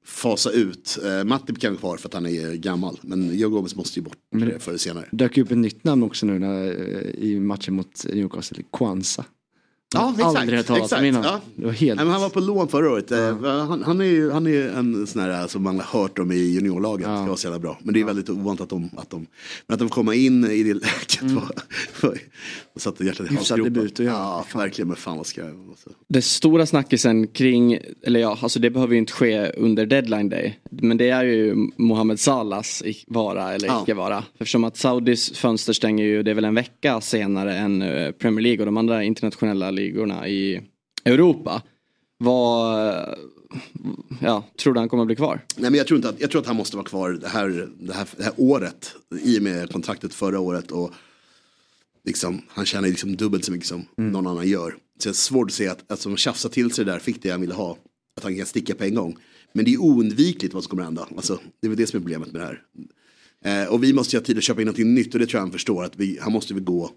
[0.06, 1.00] fasa ut.
[1.06, 3.00] Uh, Matip kan kvar för att han är gammal.
[3.02, 5.06] Men Joe Gomez måste ju bort Men- eh, förr eller senare.
[5.12, 9.26] Dök upp ett nytt namn också nu när, eh, i matchen mot Newcastle, Kwanza.
[9.94, 10.38] Ja, exakt.
[10.38, 11.24] Aldrig hört talas om innan.
[11.24, 11.40] Ja.
[11.56, 11.96] Det var helt...
[11.96, 13.12] Nej, men han var på lån förra året.
[13.12, 16.32] Eh, Han, han är ju han är en sån här som man har hört om
[16.32, 17.08] i juniorlaget.
[17.08, 17.14] Ja.
[17.14, 17.78] Det var så jävla bra.
[17.84, 19.28] Men det är väldigt ovant att de, att de,
[19.68, 21.22] men att de får komma in i det läget.
[21.22, 21.50] var
[22.02, 22.18] var-
[22.76, 23.74] och satte hjärtat i halsgropen.
[24.00, 24.04] göra.
[24.14, 24.88] Ja, verkligen.
[24.88, 25.50] Men fan vad ska jag...
[25.70, 25.90] Alltså.
[26.08, 30.60] Det stora snackisen kring, eller ja, alltså det behöver ju inte ske under deadline day.
[30.72, 33.82] Men det är ju Mohamed Salahs i- vara eller Ja.
[33.84, 34.24] icke vara.
[34.34, 38.42] Eftersom att Saudis fönster stänger ju, det är väl en vecka senare än eh, Premier
[38.44, 40.62] League och de andra internationella ligorna i
[41.06, 41.62] Europa.
[42.18, 43.18] Vad,
[44.22, 45.42] ja, tror du han kommer bli kvar?
[45.56, 47.70] Nej, men jag, tror inte att, jag tror att han måste vara kvar det här,
[47.80, 48.96] det här, det här året.
[49.22, 50.72] I och med kontraktet förra året.
[50.72, 50.92] Och
[52.06, 54.76] liksom, han tjänar liksom dubbelt så mycket som någon annan gör.
[55.00, 57.24] Så det är svårt att se att, att som tjafsa till sig det där, fick
[57.24, 57.78] det han ville ha.
[58.18, 59.18] Att han kan sticka på en gång.
[59.54, 61.08] Men det är oundvikligt vad som kommer hända.
[61.16, 62.64] Alltså, det är väl det som är problemet med det här.
[63.46, 65.38] Eh, och vi måste ju ha tid att köpa in något nytt och det tror
[65.38, 65.84] jag han förstår.
[65.84, 66.92] Att vi, han måste väl gå.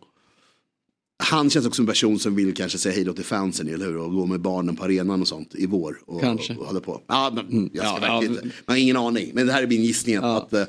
[1.23, 3.87] Han känns också som en person som vill kanske säga hej då till fansen, eller
[3.87, 3.97] hur?
[3.97, 5.99] Och gå med barnen på arenan och sånt i vår.
[6.07, 6.53] Och, Kanske.
[6.55, 7.01] Och, och hålla på.
[7.07, 8.41] Ja, men, jag ska Ja, verkligen ja.
[8.43, 8.57] inte.
[8.67, 9.31] Man har ingen aning.
[9.35, 10.17] Men det här är min gissning.
[10.17, 10.37] att- Ja.
[10.37, 10.65] Att, eh,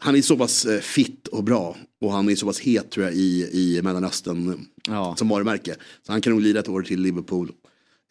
[0.00, 1.76] han är så pass eh, fit och bra.
[2.00, 4.60] Och han är så pass het tror jag i, i Mellanöstern.
[4.88, 5.14] Ja.
[5.18, 5.74] Som varumärke.
[6.06, 7.50] Så han kan nog lida ett år till Liverpool.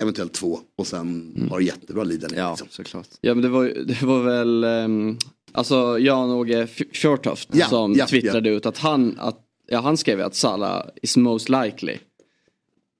[0.02, 0.60] Eventuellt två.
[0.78, 2.36] Och sen har jättebra lidande.
[2.38, 2.68] Ja, Liksom.
[2.72, 3.08] såklart.
[3.22, 5.18] Ja men det var, det var väl, um,
[5.52, 10.20] alltså Jan-Åge F- Fjörtoft Ja, som ja, twittrade ut att han, att, ja han skrev
[10.20, 11.98] ju att Salah is most likely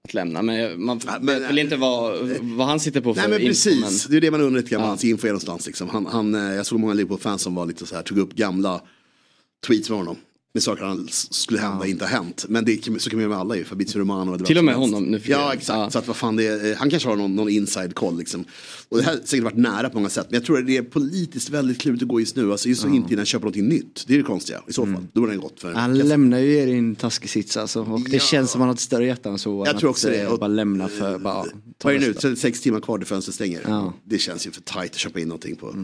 [0.04, 0.42] att lämna.
[0.42, 3.40] Men man Ja, men- vet väl inte vad, vad han sitter på för Nej men
[3.42, 4.88] info, precis, det är det man undrar lite grann Ja.
[4.88, 5.68] hans info är någonstans.
[5.68, 5.90] Liksom.
[5.90, 8.82] Han, han, eh, jag såg många Liverpool-fans som var lite så här, tog upp gamla
[9.68, 10.16] tweets med honom.
[10.54, 12.46] Med saker han s- skulle hända inte har hänt.
[12.50, 14.32] Men det, så kan man göra med alla ju, Fabrizio Romano.
[14.32, 15.90] och det var Till och med som honom nu för Ja exakt, Ja.
[15.90, 18.46] så att vad fan det är, eh, han kanske har någon, någon inside koll liksom.
[18.90, 20.28] Och det här har säkert varit nära på många sätt.
[20.30, 22.52] Men jag tror att det är politiskt väldigt klurigt att gå just nu.
[22.52, 24.04] Alltså just så inte innan köpa någonting nytt.
[24.08, 25.06] Det är det konstiga i så fall.
[25.14, 26.08] Då har den gått för Han sedan.
[26.08, 27.82] lämnar ju er i en taskig sits alltså.
[27.84, 28.20] Och det Ja.
[28.20, 29.64] känns som han har ett större hjärta än så.
[29.66, 30.22] Jag tror att, också det.
[30.22, 31.50] eh, Och- Bara lämna för, bara ta
[31.84, 32.36] Vad är det nu?
[32.36, 33.62] sex timmar kvar till fönstret stänger.
[33.68, 33.94] Ja.
[34.06, 35.76] Det känns ju för tajt att köpa in någonting på.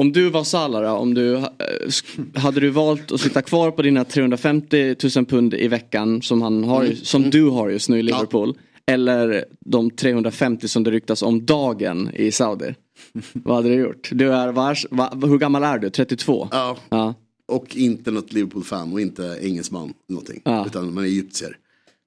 [0.00, 1.44] Om du var Salah om du, eh,
[2.34, 6.64] hade du valt att sitta kvar på dina 350 000 pund i veckan som, han
[6.64, 6.96] har, Mm.
[6.96, 8.58] som du har just nu i Liverpool.
[8.86, 12.74] Eller de 350 som det ryktas om dagen i Saudi.
[13.32, 14.08] Vad hade du gjort?
[14.12, 15.90] Du är, vad är, vad, hur gammal är du?
[15.90, 16.48] 32?
[16.50, 17.14] Ja, Ja.
[17.48, 19.92] Och inte något Liverpool-fan och inte engelsman.
[20.08, 20.40] Någonting.
[20.44, 20.66] Ja.
[20.66, 21.56] Utan man är egyptier.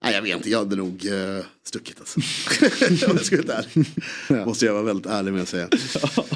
[0.04, 2.20] Nej, jag vet inte, jag hade nog uh, stuckit alltså.
[2.90, 4.46] Om jag vara helt ärlig.
[4.46, 5.70] Måste jag vara väldigt ärlig med att säga.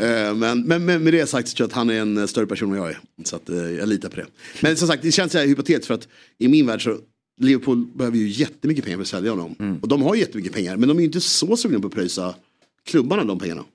[0.02, 2.26] Eh, men, men, men med det sagt så tror jag att han är en eh,
[2.26, 3.00] större person än jag är.
[3.24, 4.26] Så att, eh, jag litar på det.
[4.62, 6.98] Men som sagt, det känns hypotetiskt för att i min värld så
[7.40, 9.80] Liverpool behöver ju jättemycket pengar för att sälja honom.
[9.82, 12.36] Och de har jättemycket pengar, men de är ju inte så sugna på att pröjsa
[12.86, 13.66] klubbarna de pengarna.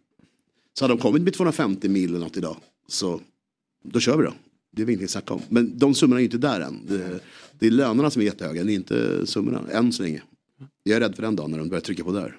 [0.78, 2.56] Så hade de kommit med 250 mil eller något idag,
[2.88, 3.20] så
[3.84, 4.34] då kör vi då.
[4.76, 5.42] Det är vi ingenting att snacka om.
[5.48, 6.86] Men de summorna är ju inte där än.
[6.88, 7.20] Det,
[7.62, 10.22] det är lönerna som är jättehöga, det är inte summorna än så länge.
[10.82, 12.38] Jag är rädd för den dagen när de börjar trycka på där.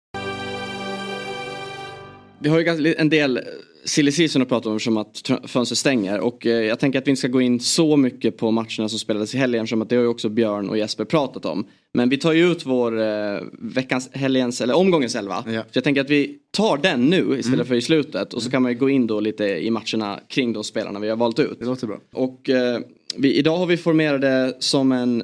[2.41, 3.39] Vi har ju en del
[3.85, 6.19] silly season att prata om som att tr- fönstret stänger.
[6.19, 8.99] Och eh, jag tänker att vi inte ska gå in så mycket på matcherna som
[8.99, 9.67] spelades i helgen.
[9.67, 11.65] Som att det har ju också Björn och Jesper pratat om.
[11.93, 15.43] Men vi tar ju ut vår eh, veckans, helgens, eller omgångens elva.
[15.47, 15.61] Ja.
[15.61, 18.33] Så jag tänker att vi tar den nu istället för i slutet.
[18.33, 21.09] Och så kan man ju gå in då lite i matcherna kring de spelarna vi
[21.09, 21.59] har valt ut.
[21.59, 21.99] Det låter bra.
[22.13, 22.79] Och eh,
[23.17, 25.23] vi, idag har vi formerade som en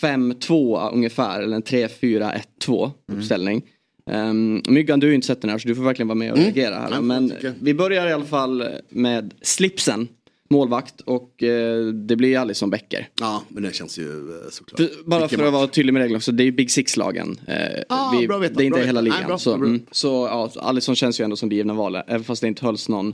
[0.00, 1.42] 3-5-2 ungefär.
[1.42, 3.62] Eller en 3-4-1-2 uppställning.
[4.10, 6.32] Um, Myggan, du har ju inte sett den här så du får verkligen vara med
[6.32, 7.00] och reagera här.
[7.00, 10.08] Men vi börjar i alla fall med slipsen.
[10.50, 13.08] Målvakt och eh, det blir Alisson Becker.
[13.20, 14.76] Ja, men det känns ju eh, såklart.
[14.80, 15.58] För, bara Vilken för att match.
[15.58, 17.40] vara tydlig med reglerna också, det är ju Big Six-lagen.
[17.46, 17.56] Eh,
[17.88, 19.18] Ah, vi, bra vetat, det är inte bra hela ligan.
[19.18, 22.04] Nej, bra, så mm, så ja, Alisson känns ju ändå som det givna valet.
[22.08, 23.12] Även fast det inte hölls någon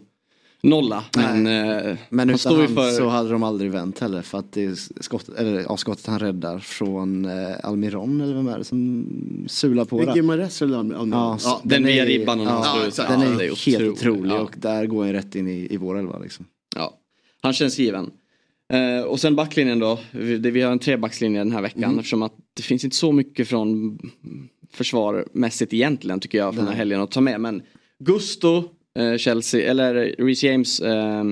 [0.63, 1.05] nolla.
[1.17, 2.91] Men, eh, Men utan står han för...
[2.91, 6.19] så hade de aldrig vänt heller för att det är skottet, eller, ja, skottet han
[6.19, 9.07] räddar från eh, Almiron eller vem är det som
[9.49, 10.15] sular på Det är det?
[10.17, 12.89] Gimares eller Alm- Alm- Ja, ja, den via är- ribban och ja, ut.
[12.89, 13.09] exakt.
[13.11, 13.99] Den Ja, är, det är helt otroligt.
[13.99, 14.41] otrolig Ja.
[14.41, 16.47] och där går han rätt in i, i vår elva liksom.
[16.77, 16.99] Ja,
[17.41, 18.11] han känns given.
[18.73, 19.99] Eh, och sen backlinjen då.
[20.11, 21.99] Vi, det, vi har en trebackslinje den här veckan.
[21.99, 23.99] Eftersom att det finns inte så mycket från
[24.73, 27.41] försvarmässigt egentligen tycker jag från den här helgen att ta med.
[27.41, 27.63] Men
[27.99, 28.65] Gusto,
[29.19, 31.25] Chelsea, eller Reece James eh,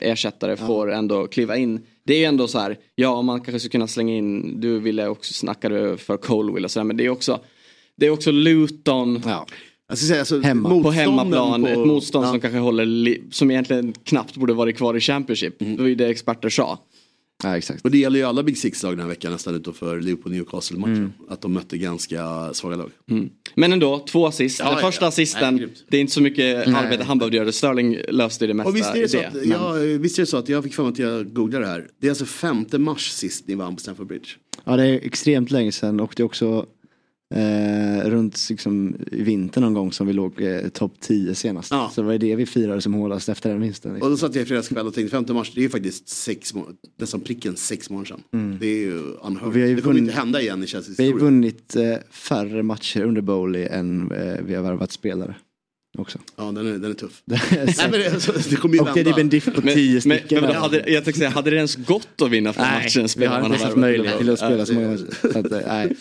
[0.00, 1.80] ersättare får ändå kliva in.
[2.04, 5.08] Det är ju ändå så här, ja man kanske skulle kunna slänga in, du ville
[5.08, 6.84] också snacka för Colwill och sådär.
[6.84, 7.40] Men det är också,
[7.96, 9.22] det är också Luton.
[9.24, 9.46] Ja.
[9.96, 10.82] Säga, alltså, Hemma.
[10.82, 12.30] På hemmaplan, på- ett motstånd ja.
[12.30, 15.58] som kanske håller, som egentligen knappt borde varit kvar i Championship.
[15.58, 16.78] Det var ju det experter sa.
[17.42, 17.84] Ja, exakt.
[17.84, 21.12] Och det gäller ju alla Big Six-lag den här veckan nästan utanför Liverpool-Newcastle-matchen.
[21.28, 22.90] Att de mötte ganska svaga lag.
[23.54, 24.58] Men ändå, två assist.
[24.58, 27.52] Ja, Den ja, första assisten, Nej, det är inte så mycket arbete han behövde göra.
[27.52, 29.38] Sterling löste det mesta Och visst är det, så i att, det.
[29.38, 31.70] Men- ja, visst är det så att jag fick för mig att jag googlade det
[31.70, 31.88] här.
[32.00, 34.28] Det är alltså 5 mars sist ni vann på Stamford Bridge.
[34.64, 36.66] Ja det är extremt länge sedan och det är också
[37.34, 41.70] eh, runt liksom, i vinter någon gång som vi låg eh, topp 10 senast.
[41.70, 41.90] Ja.
[41.94, 44.02] Så det var det vi firade som hårdast efter den vinsten.
[44.02, 46.08] Och då satt jag i fredags kväll och tänkte 5 mars, det är ju faktiskt
[46.08, 46.54] sex
[47.00, 48.58] nästan pricken sex månader sedan.
[48.60, 49.52] Det är ju unheard.
[49.52, 51.82] Vi har ju Det kommer vunnit- inte hända igen i Chelseas Vi har vunnit eh,
[52.10, 55.34] färre matcher under Bowley än eh, vi har värvat spelare.
[55.98, 56.18] Också.
[56.36, 57.22] Ja, den är, den är tuff.
[57.24, 59.30] Nej, Nej, men det, alltså, det kommer ju och det är typ en vända.
[59.30, 60.44] diff på Men, 10 men, stycken.
[60.44, 63.26] men hade, jag tänkte säga, hade det ens gått att vinna fler matcher än vi
[63.26, 65.96] har man inte haft möjlighet till att spela så många eh, nej.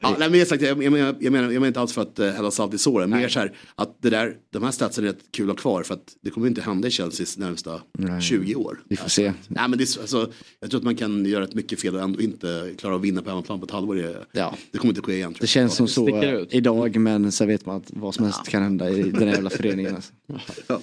[0.00, 2.02] Ja, nej, men jag, sagt, jag, jag, menar, jag, menar, jag menar inte alls för
[2.02, 3.10] att uh, hälla salt i såren.
[3.10, 5.82] Mer så här att det där, de här statsen är rätt kul att ha kvar.
[5.82, 7.80] För att det kommer inte hända i Chelseas närmsta
[8.22, 8.80] 20 år.
[8.88, 9.32] Vi får se.
[9.48, 10.30] Nej, men det alltså,
[10.60, 13.04] jag tror att man kan göra ett mycket fel och ändå inte klara av att
[13.04, 13.94] vinna på hemmaplan på ett halvår.
[13.94, 14.54] Det, Ja.
[14.70, 15.34] det kommer inte ske igen.
[15.34, 15.48] Tror Det jag.
[15.48, 16.48] känns som så eh, ut.
[16.54, 19.94] idag men sen vet man att vad som helst kan hända i den jävla föreningen.
[19.94, 20.12] Alltså.
[20.66, 20.80] Ja.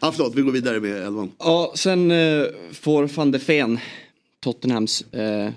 [0.00, 1.30] ja, förlåt, vi går vidare med elvan.
[1.38, 3.78] Ja, sen eh, får van de Ven,
[4.40, 5.50] Tottenhams eh,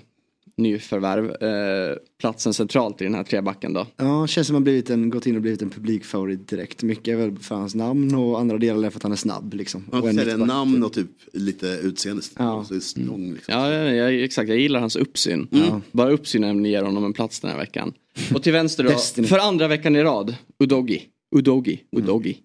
[0.56, 3.86] nyförvärv, eh, platsen centralt i den här trebacken då.
[3.96, 6.82] Ja, känns som han blivit en, gått in och blivit en publikfavorit direkt.
[6.82, 9.54] Mycket är väl för hans namn och andra delar är för att han är snabb
[9.54, 9.84] liksom.
[9.92, 10.38] Man Och en mittback.
[10.48, 12.22] namn och typ lite utseende.
[12.38, 12.64] Ja.
[12.68, 13.54] Så det lång, liksom.
[13.54, 14.48] Ja, jag, exakt.
[14.48, 15.48] Jag gillar hans uppsyn.
[15.92, 17.92] Bara uppsynen ger honom en plats den här veckan.
[18.34, 21.02] Och till vänster då, för andra veckan i rad, Udogi.
[21.36, 22.38] Udogi, Udogi.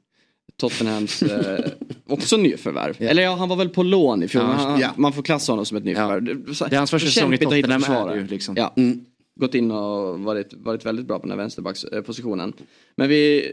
[0.62, 1.66] Tottenhams eh,
[2.08, 2.96] också nyförvärv.
[3.00, 4.44] Eller ja, han var väl på lån i fjol.
[4.44, 4.90] Ja, ja.
[4.98, 6.54] Man får klassa honom som ett nyförvärv.
[6.54, 8.56] Så- Det är hans första säsong i Tottenham är ju, liksom.
[8.58, 8.76] Ja.
[9.40, 12.54] Gått in och varit, varit väldigt bra på den här vänsterbackspositionen.
[12.96, 13.48] Men vi,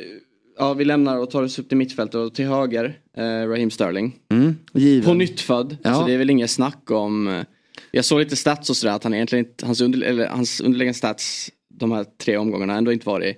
[0.58, 4.16] ja, vi lämnar och tar oss upp till mittfält och till höger, eh, Raheem Sterling.
[4.32, 5.04] Mm, given.
[5.04, 5.94] På nyttfödd, Ja.
[5.94, 7.28] så det är väl inget snack om.
[7.28, 7.42] eh,
[7.90, 10.98] Jag såg lite stats och sådär att han egentligen inte, hans, under, eller, hans underliggande
[10.98, 13.36] stats de här tre omgångarna ändå inte varit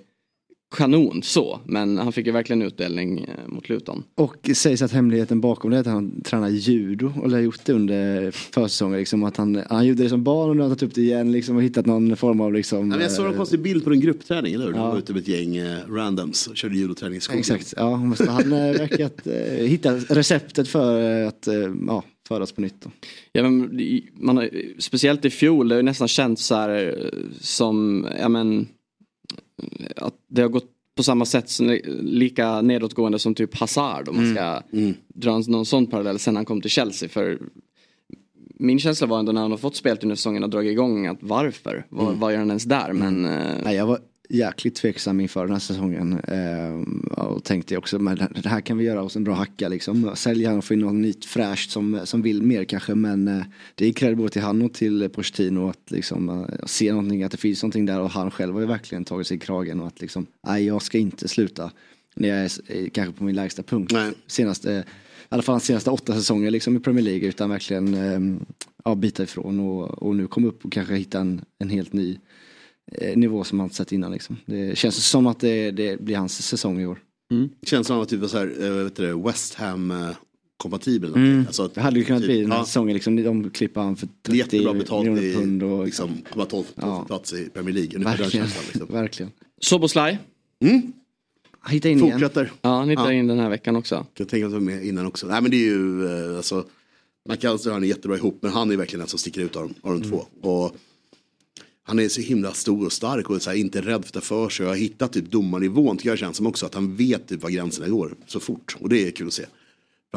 [0.71, 1.59] kanon så.
[1.65, 4.03] Men han fick ju verkligen utdelning eh, mot Luton.
[4.15, 7.73] Och sägs att hemligheten bakom det är att han tränar judo och har gjort det
[7.73, 8.99] under försäsongen.
[8.99, 11.01] Liksom, att han, han gjorde det som barn och nu har han tagit upp det
[11.01, 13.83] igen liksom, och hittat någon form av liksom, Nej, men jag såg en konstig bild
[13.83, 14.73] på en gruppträning, eller hur?
[14.73, 14.89] De Ja.
[14.91, 17.39] var ute med ett gäng eh, randoms och körde judoträning i skogen.
[17.39, 21.55] Exakt, ja, han måste han eh, verkat eh, hitta receptet för eh, att eh,
[21.87, 22.81] ja, födas på nytt.
[22.83, 22.91] Då.
[23.31, 23.79] Ja, men,
[24.13, 27.09] man har, speciellt i fjol, det har ju nästan känts så här
[27.41, 28.67] som, ja men,
[29.95, 34.35] att det har gått på samma sätt, som, lika nedåtgående som typ Hazard om man
[34.35, 34.61] ska
[35.07, 37.09] dra en, någon sån parallell sen han kom till Chelsea.
[37.09, 37.39] För
[38.59, 41.17] min känsla var ändå när han har fått spel under säsongen och dragit igång att
[41.21, 41.85] varför?
[41.89, 42.93] Vad, vad gör han ens där?
[42.93, 43.99] Men eh, Nej, jag var
[44.33, 46.19] jäkligt tveksam inför den här säsongen.
[46.19, 50.11] Eh, och tänkte också, men det här kan vi göra oss en bra hacka liksom.
[50.15, 52.95] Sälja han och få in något nytt fräscht som, som vill mer kanske.
[52.95, 53.43] Men eh,
[53.75, 57.31] det gick cred både till han och till Pochettino att liksom eh, se någonting, att
[57.31, 57.99] det finns någonting där.
[57.99, 60.81] Och han själv har ju verkligen tagit sig i kragen och att liksom, nej jag
[60.81, 61.71] ska inte sluta.
[62.15, 63.91] När jag är eh, kanske på min lägsta punkt.
[63.93, 64.11] Nej.
[64.27, 64.83] Senaste, i
[65.29, 67.29] alla fall senaste åtta säsonger liksom i Premier League.
[67.29, 68.43] Utan verkligen eh,
[68.85, 72.11] ja, bita ifrån och, och nu komma upp och kanske hitta en, en helt ny
[72.11, 72.17] eh,
[73.15, 74.11] nivå som man inte sett innan.
[74.11, 74.37] Liksom.
[74.45, 76.99] Det känns som att det, det blir hans säsong i år.
[77.65, 80.09] Känns som att typ var så här, eh, vet du, West Ham eh,
[80.57, 81.13] kompatibel.
[81.15, 81.43] Mm.
[81.47, 83.95] Alltså, att- Det hade ju kunnat bli den här ja, säsongen, liksom, de klipper han
[83.95, 85.63] för det är 30 jättebra betalt miljoner i pund.
[85.63, 87.03] Och, liksom, komma 12 Ja.
[87.07, 87.99] plats i Premier League.
[87.99, 88.87] Verkligen, känslan, liksom.
[88.93, 89.31] verkligen.
[89.61, 90.19] Soboslaj,
[91.69, 92.11] Hitta in igen.
[92.11, 92.51] Fortsätter.
[92.61, 93.19] ja han hittade Ja.
[93.19, 94.05] in den här veckan också.
[94.17, 95.27] Jag tänker att vara med innan också.
[95.27, 96.65] Nej men det är ju, eh, alltså,
[97.29, 99.61] McAllister och han är jättebra ihop men han är verkligen den som sticker ut av,
[99.63, 100.25] dem- av de två.
[100.41, 100.75] Och
[101.91, 104.21] han är så himla stor och stark och så här, inte rädd för att ta
[104.21, 104.63] för sig.
[104.63, 106.65] Jag har hittat typ domarnivån tycker jag känns som också.
[106.65, 108.77] Att han vet typ var gränserna går så fort.
[108.79, 109.43] Och det är kul att se.
[109.43, 109.49] För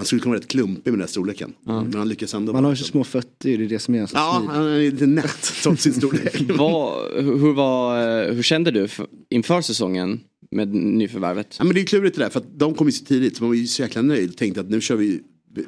[0.00, 1.52] han skulle kunna vara rätt klumpig med den här storleken.
[1.64, 2.52] Men han lyckas ändå.
[2.52, 4.54] Man har ju så små fötter, det är det som är så Ja, smidigt.
[4.56, 6.40] han är lite nätt trots sin storlek.
[6.58, 11.56] Vad, hur, var, eh, hur kände du för, inför säsongen med nyförvärvet?
[11.58, 13.42] Ja, men det är klurigt det där för att de kom ju så tidigt så
[13.42, 14.36] man var ju så jäkla nöjd.
[14.36, 15.20] Tänkte att nu kör vi,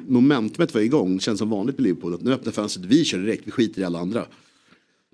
[0.07, 2.13] momentumet var igång, det känns som vanligt med Liverpool.
[2.13, 4.25] Att nu öppnar fönstret, vi kör direkt, vi skiter i alla andra.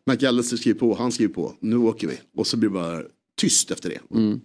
[0.05, 2.19] McAllister skriver på, han skriver på, nu åker vi.
[2.35, 3.03] Och så blir det bara
[3.37, 3.99] tyst efter det.
[4.09, 4.39] Och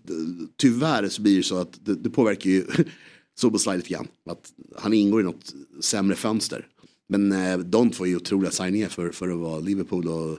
[0.56, 2.64] Tyvärr så blir det så att det, det påverkar ju
[3.38, 4.08] Soboslaj lite grann.
[4.30, 6.66] Att han ingår i något sämre fönster.
[7.08, 10.38] Men eh, de två är ju otroliga signingar för, för att vara Liverpool och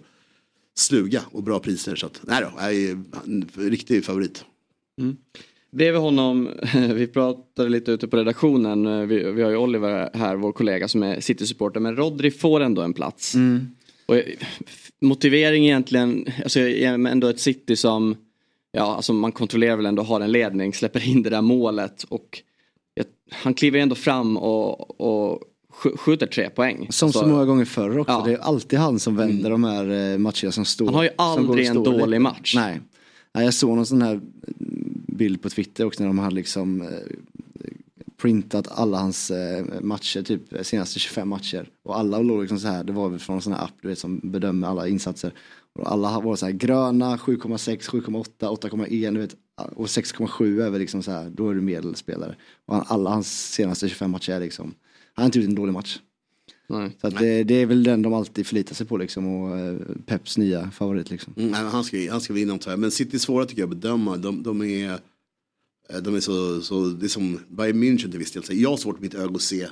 [0.76, 1.96] sluga och bra priser.
[1.96, 2.92] Så att, nej då, jag är
[3.26, 4.46] en riktig favorit.
[5.72, 6.50] Bredvid honom,
[6.94, 11.04] vi pratade lite ute på redaktionen, vi, vi har ju Oliver här, vår kollega som
[11.04, 13.36] är City-supporter, men Rodri får ändå en plats.
[14.10, 14.24] Och eh,
[15.02, 18.16] motivering egentligen, alltså ändå ett City som,
[18.72, 22.42] ja alltså man kontrollerar väl ändå, har en ledning, släpper in det där målet och
[23.32, 25.42] han kliver ändå fram och, och
[25.84, 26.88] sk- skjuter tre poäng.
[26.90, 28.14] Som så många gånger förr också.
[28.14, 28.24] Ja.
[28.26, 30.86] Det är alltid han som vänder de här eh, matcherna som står.
[30.86, 32.20] Han har ju aldrig en dålig lite.
[32.20, 32.54] match.
[32.56, 32.80] Nej.
[33.34, 34.22] Jag såg någon sån här
[35.08, 36.88] bild på Twitter också när de hade liksom eh,
[38.22, 41.70] printat alla hans eh, matcher, typ senaste 25 matcher.
[41.84, 43.88] Och alla låg liksom så här, det var väl från en sån här app du
[43.88, 45.34] vet som bedömer alla insatser.
[45.74, 49.36] Och alla var så här gröna, 7,6, 7,8, 8,1 du vet.
[49.76, 52.36] Och 6,7 är väl liksom så här, då är du medelspelare.
[52.66, 54.74] Och alla hans senaste 25 matcher är liksom,
[55.14, 56.00] han har inte gjort en dålig match.
[56.70, 56.92] Nej.
[57.02, 59.78] Så att det, det är väl den de alltid förlitar sig på liksom och eh,
[60.06, 61.34] Peps nya favorit liksom.
[61.38, 62.80] Mm, han, ska, han ska vinna jag.
[62.80, 64.18] Men City är svåra tycker jag att bedöma.
[64.18, 64.96] De, de är, eh,
[66.04, 68.44] de är så, så, det är som Bayern München till viss del.
[68.44, 69.68] Så jag har svårt i mitt öga att se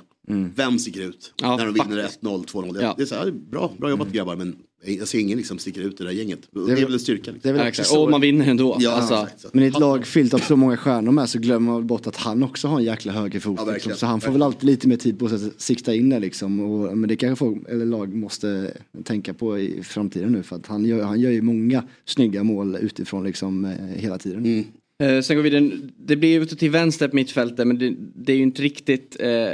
[0.56, 1.34] vem sticker ut.
[1.41, 2.21] Ja, när de vinner faktiskt.
[2.21, 2.77] 1-0, 2-0.
[2.82, 2.93] Ja.
[2.97, 5.93] Det är så här, bra, bra jobbat grabbar men jag ser ingen liksom sticker ut
[5.93, 6.39] i det där gänget.
[6.51, 7.32] Det är, väl- väl en styrka.
[7.32, 7.39] Liksom.
[7.43, 7.99] Det är väl Ja.
[7.99, 8.77] Och man vinner ändå.
[8.80, 9.53] Ja, alltså, exakt.
[9.53, 12.15] Men i ett lag fyllt av så många stjärnor med så glömmer man bort att
[12.15, 13.60] han också har en jäkla högerfot.
[13.65, 13.93] Ja, liksom.
[13.93, 16.60] Så han får väl alltid lite mer tid på sig att sikta in det liksom.
[16.60, 20.67] Och, men det kanske folk, eller lag måste tänka på i framtiden nu för att
[20.67, 24.45] han gör, han gör ju många snygga mål utifrån liksom eh, hela tiden.
[24.45, 24.65] Mm.
[25.04, 28.32] Eh, sen går vi vidare, det blir ute till vänster på mittfältet men det, det
[28.34, 29.50] är ju inte riktigt eh,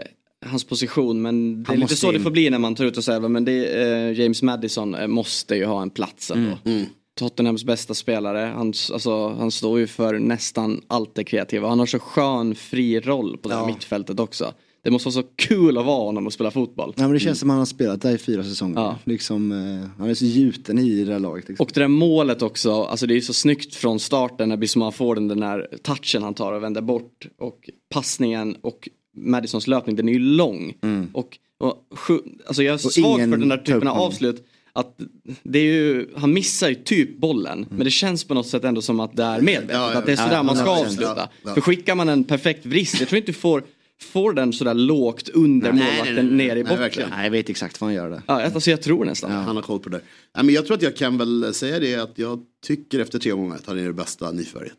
[0.45, 2.23] hans position men det är Han lite måste så det in.
[2.23, 5.07] får bli när man tar ut och säger men det är, eh, James Madison eh,
[5.07, 6.57] måste ju ha en plats ändå.
[6.65, 6.85] Mm.
[7.19, 11.67] Tottenhams bästa spelare, han, alltså, han står ju för nästan allt det kreativa.
[11.69, 13.67] Han har så skön fri roll på det här Ja.
[13.67, 14.53] mittfältet också.
[14.83, 16.93] Det måste vara så kul att vara honom och spela fotboll.
[16.97, 18.75] Nej, men det känns som att han har spelat där i fyra säsonger.
[18.81, 18.99] Ja.
[19.03, 21.49] Liksom, eh, han är så gjuten i det där laget.
[21.49, 21.63] Liksom.
[21.63, 24.91] Och det där målet också, alltså det är ju så snyggt från starten när Bissouma
[24.91, 27.27] får den, den där touchen han tar och vänder bort.
[27.39, 30.73] Och passningen och Madisons löpning, den är ju lång.
[31.13, 32.85] Och, och, sju- alltså jag är Mm.
[32.85, 34.47] Och svag för den där typen av avslut.
[34.75, 34.99] Att
[35.43, 37.57] det är ju, han missar ju typ bollen.
[37.57, 37.67] Mm.
[37.69, 39.69] Men det känns på något sätt ändå som att det är medvetet.
[39.75, 41.13] Ja, ja, att det är sådär ja, man ska 100%, avsluta.
[41.17, 41.53] ja, ja.
[41.53, 43.63] För skickar man en perfekt vrist, jag tror inte du får,
[44.03, 46.47] får den sådär lågt under Nej, målvakten nej, nej.
[46.47, 47.09] ner i botten.
[47.09, 48.21] Nej, jag vet exakt vad han gör där.
[48.27, 49.31] Ja, alltså jag tror nästan.
[49.31, 50.03] Han har koll på det där.
[50.35, 53.35] Nej, men jag tror att jag kan väl säga det att jag tycker efter tre
[53.35, 54.73] månader att han är det bästa nyförvärvet.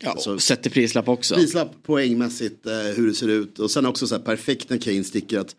[0.00, 1.34] Ja, Alltså, sätter prislapp också.
[1.34, 3.58] Prislapp poängmässigt, eh, hur det ser ut.
[3.58, 5.56] Och sen också så här perfekt när Kane sticker att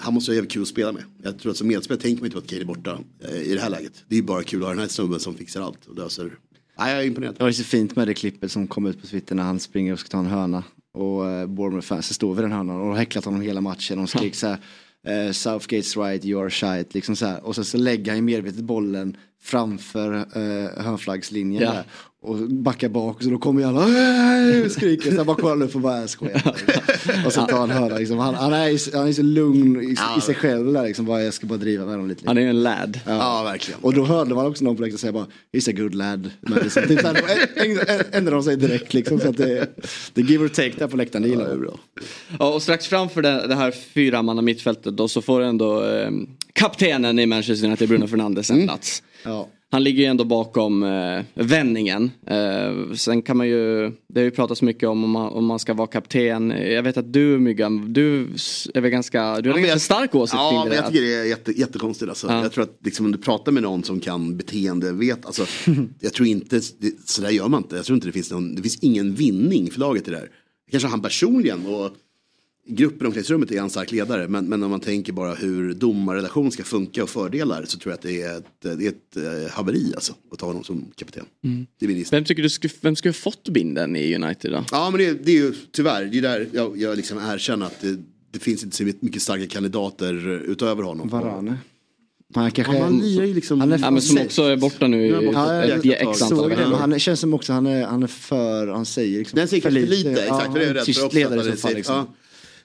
[0.00, 1.02] han måste ha jävligt kul att spela med.
[1.22, 2.98] Jag tror att som medspelare tänker man inte på att Kane är borta
[3.28, 4.04] eh, i det här läget.
[4.08, 6.32] Det är ju bara kul att ha den här snubben som fixar allt och löser.
[6.78, 7.34] Nej, jag är imponerad.
[7.38, 9.92] Det var så fint med det klippet som kom ut på Twitter när han springer
[9.92, 10.64] och ska ta en hörna.
[10.94, 13.96] Och eh, Bournemouth-fansen står vid den hörnan och har häcklat honom hela matchen.
[13.98, 14.58] De skriker så här.
[15.06, 16.90] Eh, Southgate's right, you're shite.
[16.94, 17.44] Liksom så här.
[17.46, 21.72] Och sen så lägger han ju medvetet bollen framför eh, hörnflaggslinjen Ja.
[21.72, 21.84] där.
[22.24, 23.80] Och backar bak så då kommer ju alla
[24.64, 25.10] och skriker.
[25.10, 26.54] Så jag bara kollar upp och bara "Jag skojar.
[27.26, 28.18] och så tar han hörna liksom.
[28.18, 31.04] han, han, är, han är så lugn i, i sig själv där liksom.
[31.06, 32.22] Bara, jag ska bara driva med dem lite.
[32.26, 33.00] Han är en lad.
[33.06, 33.80] Ja, verkligen.
[33.80, 36.30] Och då hörde man också någon på läktaren säga bara He's a good lad.
[36.40, 37.16] Men liksom, typ så här,
[38.12, 39.20] ändrade de sig direkt liksom.
[39.20, 39.68] Så att det,
[40.14, 41.22] det är give or take där på läktaren.
[41.22, 41.60] Det gillar jag.
[41.60, 41.78] Bra.
[42.38, 46.10] Ja, och strax framför det, det här fyramanna mittfältet då så får ändå eh,
[46.52, 49.02] kaptenen i Manchester United, Bruno Fernandes, en plats.
[49.24, 49.48] Ja.
[49.74, 52.10] Han ligger ju ändå bakom eh, vändningen.
[52.26, 55.58] Eh, sen kan man ju, det har ju pratats mycket om om man, om man
[55.58, 56.50] ska vara kapten.
[56.50, 58.20] Jag vet att du Myggan, du
[58.74, 60.74] är väl ganska, du har Ja, en ganska jag- stark åsikt Ja, kring men det
[60.74, 60.90] jag där.
[60.90, 62.08] tycker det är jätte, jättekonstigt.
[62.08, 62.26] Alltså.
[62.26, 62.42] Ja.
[62.42, 65.46] Jag tror att liksom, om du pratar med någon som kan beteende, vet, alltså,
[66.00, 67.76] jag tror inte, det, så där gör man inte.
[67.76, 70.28] Jag tror inte det finns någon, det finns ingen vinning för laget i det där.
[70.70, 71.90] Kanske han personligen och
[72.66, 74.28] gruppen i omklädningsrummet är en stark ledare.
[74.28, 77.96] Men, men om man tänker bara hur domarrelation ska funka och fördelar så tror jag
[77.96, 78.44] att det är ett,
[78.78, 81.24] det är ett eh, haveri alltså, att ta honom som kapten.
[81.78, 82.04] Det är min.
[82.10, 84.64] Vem tycker du skulle, vem skulle ha fått binden i United då?
[84.70, 87.80] Ja men det, det är ju tyvärr, det är där jag, jag liksom erkänner att
[87.80, 87.98] det,
[88.30, 91.08] det finns inte så mycket starka kandidater utöver honom.
[91.08, 91.56] Varane.
[92.34, 92.74] Han kanske...
[92.76, 93.60] Ja, han ju liksom...
[93.60, 96.50] Han är Ja, men som också är borta nu i Ja, ett x antal såg
[96.50, 96.76] det, men veckor.
[96.76, 99.80] han känns som också han är, han är för, han säger liksom Den säger kanske
[99.80, 100.28] för lite, exakt.
[100.46, 101.94] Ja, för det är rädd tyst ledare fall säger- liksom.
[101.94, 102.06] ja.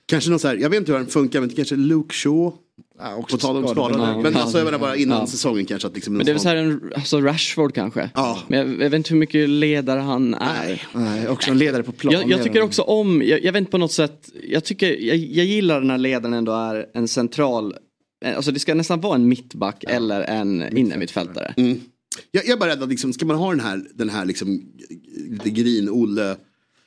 [0.10, 2.54] Kanske någon så här, jag vet inte hur han funkar, men kanske Luke Shaw.
[3.00, 3.92] Ja, också På tal om skadad.
[3.92, 4.12] skadade.
[4.12, 4.40] Ja, Men ja.
[4.40, 5.28] alltså jag menar bara innan Ja.
[5.28, 6.14] säsongen kanske att liksom.
[6.18, 8.10] Men det är väl så här en, alltså Rashford kanske.
[8.16, 8.40] Ja.
[8.48, 10.66] Men jag, jag vet inte hur mycket ledare han är.
[10.66, 10.84] Nej.
[10.94, 12.14] Nej, också en ledare på plan.
[12.14, 15.18] Jag, jag tycker också om, jag, jag vet inte på något sätt, jag tycker, jag,
[15.18, 17.76] jag gillar när ledaren ändå är en central,
[18.26, 21.54] eh, alltså det ska nästan vara en mittback eller en innermittfältare.
[21.58, 21.80] Mm.
[22.32, 24.62] Jag, jag är bara rädd att liksom, ska man ha den här, den här liksom,
[25.30, 26.36] lite grin, Olle,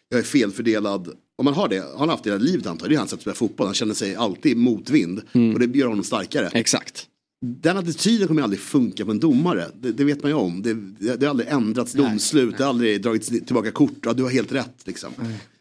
[0.08, 1.08] jag är felfördelad.
[1.42, 3.10] Om man har det, har han haft det hela livet antar jag, det är hans
[3.10, 3.66] sätt att spela fotboll.
[3.66, 5.22] Han känner sig alltid motvind
[5.54, 6.50] och det gör honom starkare.
[6.52, 7.06] Exakt.
[7.40, 9.70] Den attityden kommer aldrig funka på en domare.
[9.80, 10.62] Det, det vet man ju om.
[10.62, 13.98] Det, det, det har aldrig ändrats domslut, det har aldrig dragits tillbaka kort.
[14.02, 15.12] Ja, du har helt rätt liksom.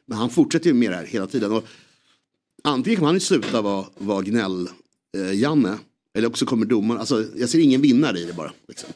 [0.05, 1.51] Men han fortsätter ju med det här hela tiden.
[1.51, 1.65] Och
[2.63, 4.69] antingen kan han ju sluta vara, vara gnäll,
[5.17, 5.75] eh.
[6.17, 8.51] Eller också kommer domaren, alltså jag ser ingen vinnare i det bara.
[8.67, 8.89] Liksom.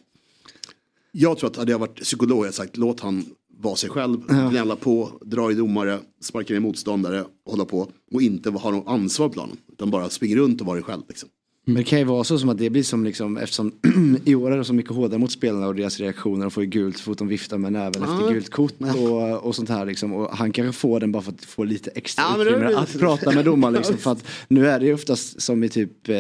[1.12, 3.26] Jag tror att hade jag varit psykolog hade jag sagt låt han
[3.58, 8.50] vara sig själv, gnälla på, dra i domare, sparka ner motståndare, hålla på och inte
[8.50, 9.58] ha något ansvar på planen.
[9.72, 11.02] Utan bara springa runt och vara dig själv.
[11.08, 11.30] Liksom.
[11.68, 13.72] Men det kan ju vara så som att det blir som liksom eftersom
[14.26, 16.42] i år är det så mycket hårdare mot spelarna och deras reaktioner.
[16.42, 19.56] De får ju gult så fort de viftar med näven efter gult kort och, och
[19.56, 20.14] sånt här liksom.
[20.14, 23.32] Och han kanske får den bara för att få lite extra Ja, utrymme att prata
[23.32, 23.98] med domaren liksom.
[23.98, 26.16] För att nu är det ju oftast som i typ, eh,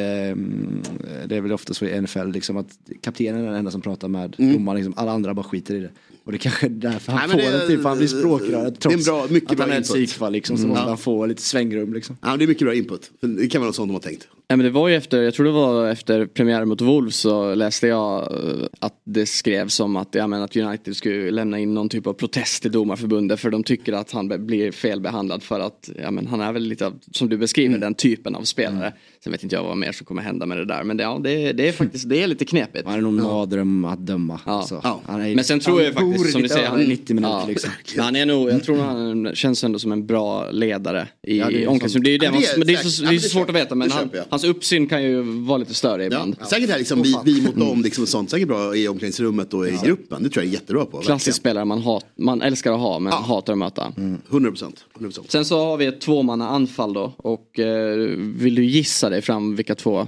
[1.25, 4.07] det är väl ofta så i NFL liksom att kaptenen är den enda som pratar
[4.07, 4.93] med domaren liksom.
[4.97, 5.91] Alla andra bara skiter i det.
[6.25, 8.49] Och det kanske är därför han Nej, får det- den typ, för han blir språkrör
[8.51, 10.57] det är en trots bra- mycket att bra han är ett psykfall liksom.
[10.57, 12.17] Så måste han få lite svängrum liksom.
[12.21, 13.11] Ja, det är mycket bra input.
[13.21, 14.27] Det kan vara något sånt de har tänkt.
[14.47, 17.55] Ja, men det var ju efter, jag tror det var efter premiären mot Wolves så
[17.55, 21.73] läste jag eh, att det skrevs om att, ja, men att United skulle lämna in
[21.73, 25.89] någon typ av protest till domarförbundet för de tycker att han blir felbehandlad för att
[26.03, 28.93] ja, men han är väl lite av, som du beskriver den typen av spelare.
[29.23, 31.19] Sen vet inte jag vad mer som kommer hända med det där men det, ja,
[31.23, 32.85] det, det är faktiskt det är lite knepigt.
[32.87, 34.39] Han är nog en mardröm att döma.
[34.45, 34.67] Ja.
[34.83, 35.01] Ja.
[35.17, 37.69] Men sen tror jag faktiskt bor som du säger, över 90 minuter liksom.
[37.95, 41.45] Men han är nog, jag tror han känns ändå som en bra ledare i Ja,
[41.49, 42.05] det är ju omklädningsrummet.
[42.05, 43.29] Det är ju det, Ja, men man, det det är så, Ja, det är så
[43.29, 46.05] svårt att veta men han, hans uppsyn kan ju vara lite större Ja.
[46.05, 46.35] ibland.
[46.49, 48.29] Säkert är liksom vi, vi mot dem liksom och sånt.
[48.29, 50.23] Säkert bra i omklädningsrummet och i gruppen.
[50.23, 50.97] Det tror jag är jättebra på.
[50.97, 53.83] Klassisk spelare man, hat, man älskar att ha men hatar att möta.
[53.85, 54.21] verkligen.
[54.29, 54.85] 100 procent.
[54.95, 55.31] 100 procent.
[55.31, 59.55] Sen så har vi ett tvåmanna anfall då och eh, vill du gissa dig fram
[59.55, 60.07] vilka två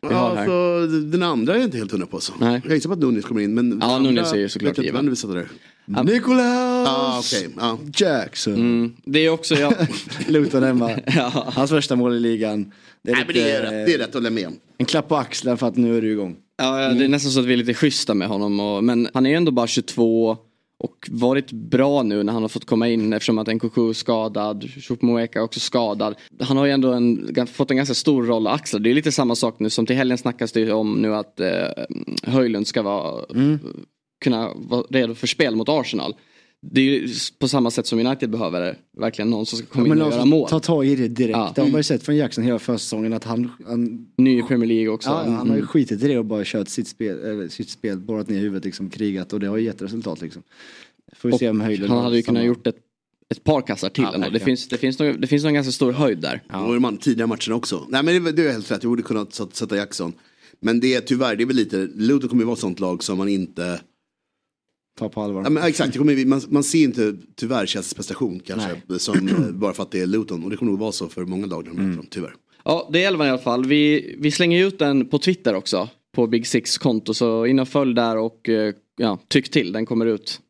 [0.00, 1.10] vi har Ja, här?
[1.10, 2.20] den andra är jag inte helt hundra på.
[2.20, 2.32] Så.
[2.40, 2.60] Nej.
[2.64, 3.54] Jag gissar på att Nunes kommer in.
[3.54, 5.06] Men den Ja, Nunes är ju såklart given.
[5.06, 5.48] där.
[6.04, 7.48] Nicolas Ah, okej.
[7.58, 7.78] Ja.
[7.94, 8.54] Jackson.
[8.54, 9.74] Mm, det är också jag.
[10.28, 10.90] Luton hemma.
[11.46, 12.72] Hans första mål i ligan.
[13.02, 13.86] Det är, Nej, lite, det är rätt.
[13.86, 14.54] Det är rätt att hålla med om.
[14.78, 16.36] En klapp på axeln för att nu är du igång.
[16.56, 18.60] Ja, det är nästan så att vi är lite schyssta med honom.
[18.60, 20.36] Och, men han är ju ändå bara 22
[20.78, 24.64] och varit bra nu när han har fått komma in eftersom att Nkoku är skadad.
[24.64, 26.14] Choupo-Moeka också skadad.
[26.40, 28.78] Han har ju ändå en, fått en ganska stor roll att axla.
[28.78, 31.68] Det är lite samma sak nu som till helgen snackas det om nu att eh,
[32.22, 33.24] Höjlund ska vara,
[34.24, 36.14] kunna vara redo för spel mot Arsenal.
[36.62, 38.76] Det är ju på samma sätt som United behöver det.
[38.98, 40.48] Verkligen någon som ska komma Ja, in och någon göra mål.
[40.48, 41.36] tar tag i det direkt.
[41.36, 41.52] Ja.
[41.54, 44.68] Det har man ju sett från Jackson hela försäsongen att han, han, Ny i Premier
[44.68, 45.08] League också.
[45.08, 45.66] ja, han har ju Mm.
[45.66, 48.90] skitit i det och bara kört sitt spel, eller sitt spel borrat ner huvudet, liksom,
[48.90, 50.42] krigat och det har ju gett resultat liksom.
[51.16, 52.76] Får vi Och se om höjden han hade ju kunnat gjort ett,
[53.30, 54.30] ett par kassar till Ja, ändå.
[54.30, 56.42] Det finns, det, finns nog, det finns nog en ganska stor höjd där.
[56.66, 57.86] Och de tidiga matcherna också.
[57.88, 60.12] Nej men det, det är helt rätt, jag borde kunna sätta sätta Jackson.
[60.60, 63.02] Men det är tyvärr, det är väl lite, Luton kommer ju vara ett sånt lag
[63.04, 63.80] som man inte...
[64.98, 65.42] Ta på allvar.
[65.42, 68.98] Ja, men, exakt, det kommer, man, man ser inte tyvärr Chelseas prestation kanske.
[68.98, 70.44] Som, eh, bara för att det är Luton.
[70.44, 72.34] Och det kommer nog vara så för många lag när de möter dem, tyvärr.
[72.64, 73.64] Ja, det är elvan i alla fall.
[73.66, 75.88] Vi, vi slänger ut den på Twitter också.
[76.14, 77.14] På Big Six konto.
[77.14, 79.72] Så in och följ där och eh, ja, tyck till.
[79.72, 80.40] Den kommer ut.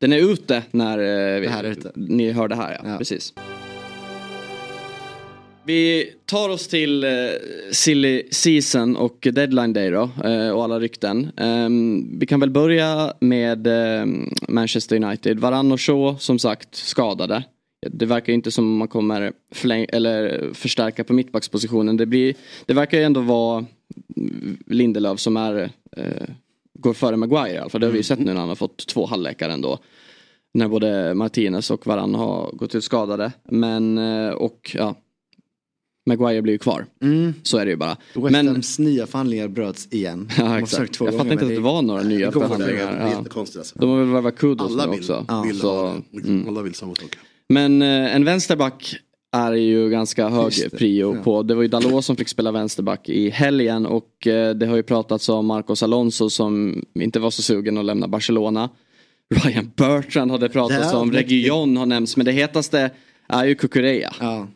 [0.00, 1.92] Den är ute när eh, vi, Det här är ute.
[1.94, 2.80] ni hör det här.
[2.84, 2.98] Ja, Ja.
[2.98, 3.32] Precis.
[5.68, 7.10] Vi tar oss till eh,
[7.72, 10.10] silly season och deadline day då.
[10.24, 11.30] Eh, och alla rykten.
[11.36, 15.38] Ehm, vi kan väl börja med ehm, Manchester United.
[15.38, 17.44] Varann och Shaw som sagt skadade.
[17.90, 21.96] Det verkar inte som man kommer förläng- eller förstärka på mittbackspositionen.
[21.96, 22.34] Det, blir,
[22.66, 23.64] det verkar ju ändå vara
[24.66, 26.28] Lindelöf som är, eh,
[26.78, 27.80] går före Maguire i alla fall.
[27.80, 29.78] Det har vi ju sett nu när han har fått två halvlekar ändå.
[30.54, 33.32] När både Martinez och Varann har gått ut skadade.
[33.44, 34.94] Men, eh, och ja,
[36.08, 36.86] Maguire blir ju kvar.
[37.02, 37.34] Mm.
[37.42, 37.96] Så är det ju bara.
[38.14, 40.28] West Men, Hams nya förhandlingar bröts igen.
[40.38, 40.92] Ja, exakt.
[40.94, 42.92] två Jag fattar inte att det var några nya går Det är, förhandlingar.
[42.92, 43.18] det är Ja.
[43.18, 43.78] jättekonstigt alltså.
[43.78, 45.42] De har väl värvat Kudos Alla nu vill, också.
[45.44, 45.94] vill Så,
[46.24, 46.48] mm.
[46.48, 47.16] Alla vill samma sak.
[47.48, 48.96] Men eh, en vänsterback
[49.36, 51.22] är ju ganska hög Just det, prio ja.
[51.22, 51.42] på.
[51.42, 54.82] Det var ju Dalot som fick spela vänsterback i helgen och eh, det har ju
[54.82, 58.70] pratats om Marcos Alonso som inte var så sugen att lämna Barcelona.
[59.34, 61.12] Ryan Bertrand har det pratats Ja, om.
[61.12, 62.90] Region har nämnts men det hetaste
[63.28, 64.12] är ju Kukureya.
[64.20, 64.46] Ja.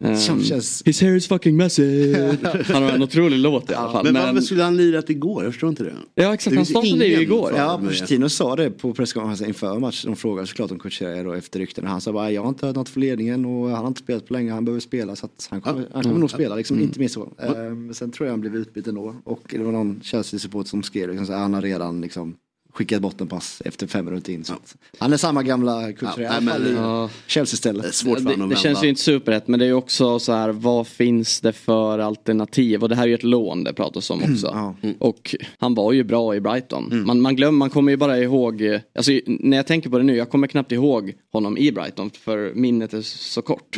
[0.00, 0.82] Ehm, Som känns...
[0.86, 2.36] His hair is fucking massive.
[2.72, 4.04] Han har en otrolig låt i alla fall.
[4.04, 5.44] Men, Men, varför skulle han lirat igår?
[5.44, 5.94] Jag förstår inte det.
[6.14, 7.52] ja exakt, Det han startade ju igår.
[7.56, 10.10] Ja, Pochettino sa det på presskonferensen inför matchen.
[10.10, 11.88] De frågade såklart om Kucherea då efter ryktena.
[11.88, 14.26] Han sa bara jag har inte hört något från ledningen och han har inte spelat
[14.26, 14.52] på länge.
[14.52, 16.80] Han behöver spela så att han kommer, han kommer nog spela liksom.
[16.80, 17.28] Inte minst så.
[17.38, 19.14] Ehm, sen tror jag han blev utbytt ändå.
[19.24, 22.34] Och det var någon Chelsea-support som skrev liksom, så han har redan liksom
[22.80, 24.44] skickat bort en pass efter fem minuter in.
[24.44, 27.10] Så att, han är samma gamla Kucherea Ja, i Ja.
[27.26, 27.82] Chelsea-stället.
[27.82, 30.32] Det svårt för det, det känns ju inte superrätt men det är ju också så
[30.32, 34.10] här vad finns det för alternativ och det här är ju ett lån det pratas
[34.10, 34.46] om också.
[34.46, 34.74] Ja.
[34.98, 37.02] Och han var ju bra i Brighton.
[37.06, 40.16] Man, man glömmer, man kommer ju bara ihåg, alltså när jag tänker på det nu,
[40.16, 43.76] jag kommer knappt ihåg honom i Brighton för minnet är så kort.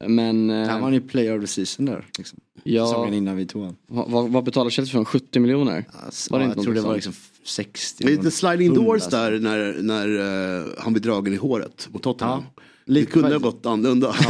[0.00, 2.06] Men eh, Han var ju player of the season där.
[2.18, 2.40] Liksom.
[2.64, 2.86] Ja.
[2.86, 3.76] Säsongen innan vi tog honom.
[3.86, 5.04] vad, vad- betalar Chelsea för honom?
[5.04, 5.84] 70 miljoner?
[6.04, 7.12] Alltså, Var det ja, inte jag tror det var liksom
[7.44, 8.04] 60.
[8.04, 10.18] Det är lite sliding doors där när, när
[10.58, 12.42] eh, han blir dragen i håret mot Tottenham.
[12.56, 14.14] Ja, det lite kunde ha gått annorlunda.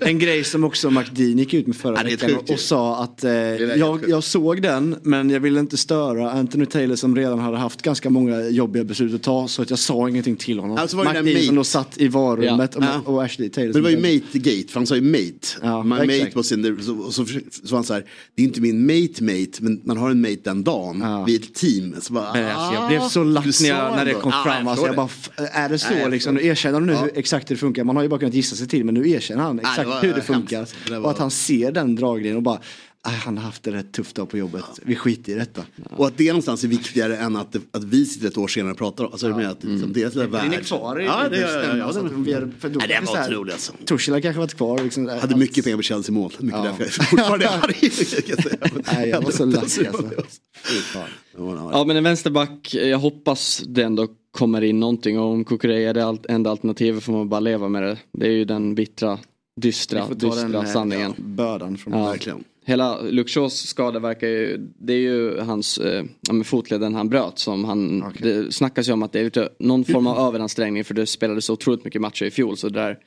[0.00, 3.24] En grej som också McDean gick ut med förra Ja, det veckan och, sa att
[3.24, 7.56] eh, jag, jag såg den men jag ville inte störa Anthony Taylor som redan hade
[7.56, 10.76] haft ganska många jobbiga beslut att ta så att jag sa ingenting till honom.
[10.78, 13.00] Alltså det McDean som då satt i varummet Ja.
[13.04, 13.72] och, och Ashley Taylor.
[13.72, 15.46] Men det var ju mate-gate, för han sa ju mate.
[15.62, 16.36] Ja, My mate exakt.
[16.36, 17.26] was in the, så, och så,
[17.64, 20.64] så han så här, det är inte min mate-mate, men man har en mate den
[20.64, 21.00] dagen.
[21.02, 21.24] Ja.
[21.24, 21.94] Vi är ett team.
[22.00, 24.32] Så bara, Men alltså, jag ah, blev så lack du när, jag, när det kom
[24.34, 24.68] Ja, fram.
[24.68, 26.38] Alltså, jag bara, är det så liksom?
[26.38, 27.08] Erkänner du nu Ja.
[27.44, 27.84] Exakt hur det funkar.
[27.84, 30.00] Man har ju bara kunnat gissa sig till men nu erkänner han exakt det var
[30.00, 30.26] hur det hemskt.
[30.26, 30.66] funkar.
[30.88, 32.60] Det var- Och att han ser den dragningen och bara,
[33.02, 34.64] "Aj, han har haft det rätt tufft dag på jobbet.
[34.82, 35.64] Vi skiter i detta.
[35.96, 38.78] Och att det någonstans är viktigare än att, att vi sitter ett år senare och
[38.78, 39.12] pratar om.
[39.12, 39.50] Alltså, det.
[39.50, 40.44] Att, liksom, deras lilla värld.
[40.44, 43.00] Den är kvar i ja, det, ja, ja, ja, att är- för då är det
[43.06, 43.72] var otroligt alltså.
[44.12, 44.78] Har kanske varit kvar.
[44.84, 45.08] Liksom.
[45.08, 46.32] Hade mycket pengar på Chelsea mål.
[46.38, 46.64] Mycket Ja.
[46.78, 47.74] därför jag fortfarande är arg.
[47.80, 48.56] jag säga.
[48.92, 49.82] Nej, jag var så lack alltså.
[49.82, 51.70] Ja, ja.
[51.72, 55.94] Ja men en vänsterback, jag hoppas det ändå kommer in någonting och om Kukureya är
[55.94, 57.98] det allt- enda alternativet får man bara leva med det.
[58.12, 59.18] Det är ju den bittra,
[59.60, 61.14] dystra, dystra den eh, sanningen.
[61.18, 62.10] bördan från Ja.
[62.10, 62.44] Verkligen.
[62.66, 67.64] Hela Shaws skada verkar ju, det är ju hans eh, ja, fotleden han bröt som
[67.64, 68.32] han, Okej.
[68.32, 71.52] det snackas ju om att det är någon form av överansträngning för det spelades så
[71.52, 72.98] otroligt mycket matcher i fjol så det där,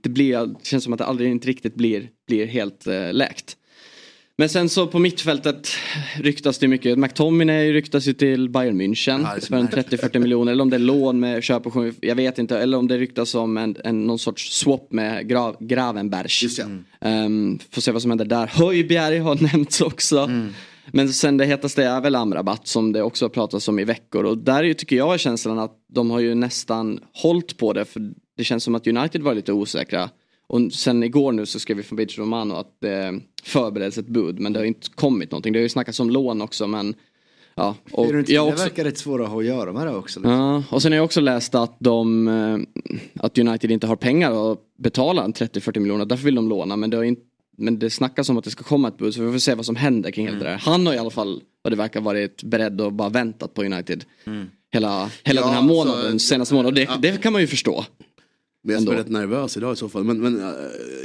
[0.00, 3.56] det blir, det känns som att det aldrig inte riktigt blir, blir helt eh, läkt.
[4.38, 5.68] Men sen så på mittfältet
[6.16, 6.98] ryktas det mycket.
[6.98, 10.02] McTominay ryktas ju till Bayern München Ja, för en märkligt.
[10.02, 10.52] 30-40 miljoner.
[10.52, 12.58] Eller om det är lån med köpoption, jag vet inte.
[12.58, 16.28] Eller om det ryktas om en, en, någon sorts swap med Gra Gravenberg.
[16.42, 16.60] Just
[17.00, 17.08] det.
[17.08, 18.46] Um, får se vad som händer där.
[18.46, 20.18] Höjbjerg har nämnts också.
[20.18, 20.54] Mm.
[20.86, 24.24] Men sen det hetaste är väl Amrabat som det också har pratats om i veckor.
[24.24, 27.72] Och där är ju, tycker jag är känslan att de har ju nästan hållit på
[27.72, 27.84] det.
[27.84, 30.10] För det känns som att United var lite osäkra.
[30.46, 34.40] Och sen igår nu så skrev vi från Beach Romano att det förbereds ett bud.
[34.40, 35.52] Men det har inte kommit någonting.
[35.52, 36.94] Det har ju snackats om lån också men
[37.54, 37.74] ja.
[37.92, 40.20] Och det jag också, verkar rätt svåra att ha att göra med det också.
[40.20, 40.32] Liksom.
[40.32, 42.58] Ja, och sen har jag också läst att de eh,
[43.24, 46.04] att United inte har pengar att betala en 30-40 miljoner.
[46.04, 46.76] Därför vill de låna.
[46.76, 47.22] Men det, har inte,
[47.56, 49.14] men det snackas om att det ska komma ett bud.
[49.14, 50.56] Så vi får se vad som händer kring hela det där.
[50.56, 54.04] Han har i alla fall vad det verkar varit beredd och bara väntat på United.
[54.72, 56.88] Hela, hela Ja, den här alltså, månaden, senaste månaden.
[56.88, 57.84] Och det, det kan man ju förstå.
[58.66, 59.00] Men jag är Ändå.
[59.02, 60.04] rätt nervös idag i så fall.
[60.04, 60.50] Men, men uh,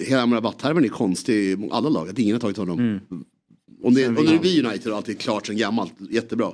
[0.08, 2.10] hela Amrabat-härvan är konstig i alla lag.
[2.10, 2.80] Att ingen har tagit honom.
[2.80, 3.00] Mm.
[3.84, 6.52] Om det, om det blir United och allt är klart sen gammalt, jättebra.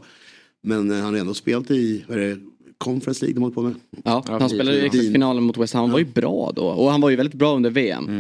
[0.64, 2.40] Men eh, han har ändå spelat i vad är det,
[2.78, 3.76] Conference League de håller på med.
[4.04, 5.82] Ja, han spelade exakt finalen mot West Ham.
[5.82, 6.64] Han var ju bra då.
[6.64, 8.06] Och han var ju väldigt bra under VM.
[8.06, 8.12] Då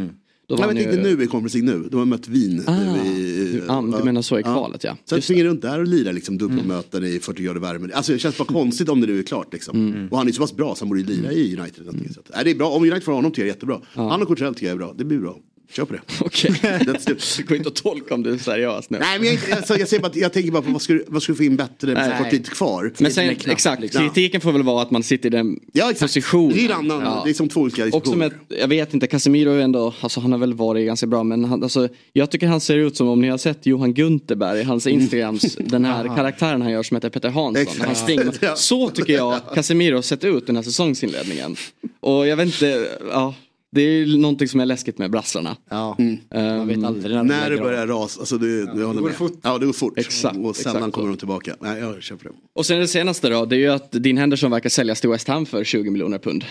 [0.49, 1.89] var Jag han vet ju- inte nu i Conference League nu.
[1.89, 2.63] De har mött Wien.
[2.67, 4.91] Ah, nu i, ja, du menar så i kvalet, ja.
[5.05, 5.21] Så jag Mm.
[5.21, 7.89] springer runt där och lirar liksom dubbelmöten i 40 grader värme.
[7.93, 9.87] Alltså det känns bara konstigt om det nu är klart liksom.
[9.93, 10.07] Mm.
[10.07, 11.87] Och han är så pass bra så han borde ju lira i United.
[11.87, 12.13] Mm.
[12.13, 13.81] Så att, nej, det är bra, om United får honom jag är jättebra.
[13.93, 15.37] Han och Courtrell tycker jag är bra, det blir bra.
[15.72, 16.01] Kör på det.
[16.22, 16.51] Okej.
[16.51, 17.38] It.
[17.38, 18.97] Det går inte att tolka om du är seriös nu.
[18.99, 21.24] Nej men jag, alltså, jag, säger bara, att jag tänker bara på vad du, vad
[21.28, 22.93] du få in bättre med så kort tid kvar.
[22.97, 24.09] Men sen, exakt, liksom.
[24.09, 26.55] kritiken får väl vara att man sitter i den Ja exakt, positionen.
[26.57, 27.22] det är annan, Ja.
[27.26, 28.32] det är som två olika Också diskussioner.
[28.49, 31.45] med, jag vet inte, Casemiro är ändå, alltså han har väl varit ganska bra men
[31.45, 34.88] han, alltså, jag tycker han ser ut som om ni har sett Johan Gunterberg, hans
[34.88, 37.61] Instagrams, den här karaktären han gör som heter Peter Hansson.
[37.61, 37.86] Exakt.
[37.86, 38.55] Han springer, Ja.
[38.55, 41.55] så tycker jag Casemiro har sett ut den här säsongsinledningen.
[41.99, 43.34] Och jag vet inte, ja,
[43.72, 45.57] det är ju någonting som är läskigt med brassarna.
[45.70, 48.93] Ja, Ehm, man vet aldrig när, När det börjar rasa, alltså det, det håller går
[49.01, 49.11] med.
[49.11, 49.39] det fort.
[49.43, 49.93] Ja det går fort.
[49.97, 50.93] Exakt, och sällan exakt.
[50.93, 51.55] kommer de tillbaka.
[51.59, 52.34] Nej jag på det.
[52.53, 55.28] Och sen det senaste då, det är ju att Dean Henderson verkar säljas till West
[55.28, 56.45] Ham för 20 miljoner pund.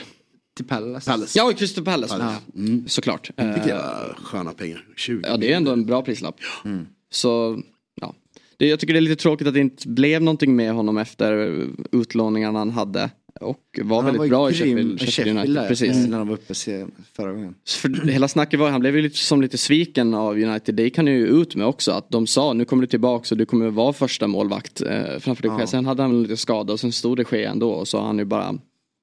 [0.57, 1.11] Till Palace.
[1.11, 1.39] Palace.
[1.39, 2.19] Ja, och Crystal Palace.
[2.19, 2.37] Palace.
[2.55, 3.27] Ja, Såklart.
[3.27, 4.85] Tycker Eh, jag, sköna pengar.
[4.97, 6.37] 20 Ja det är ändå en bra prislapp.
[7.11, 7.63] Så
[8.01, 8.15] ja.
[8.59, 11.33] Det, jag tycker det är lite tråkigt att det inte blev någonting med honom efter
[11.93, 13.11] utlåningarna han hade.
[13.41, 15.69] Och var Han väldigt var bra i Sheffield, Sheffield United.
[15.69, 15.97] Precis.
[15.97, 16.55] eh, När de var uppe
[17.17, 17.55] förra gången.
[17.67, 20.75] För hela snacket var, han blev ju lite, som lite sviken av United.
[20.75, 21.93] Det kan ju ut med också.
[21.93, 25.43] Att de sa nu kommer du tillbaka och du kommer vara första målvakt eh, framför
[25.43, 25.67] dig själv.
[25.67, 27.71] Sen hade han lite skada och sen stod det ske ändå.
[27.71, 28.55] Och så han ju bara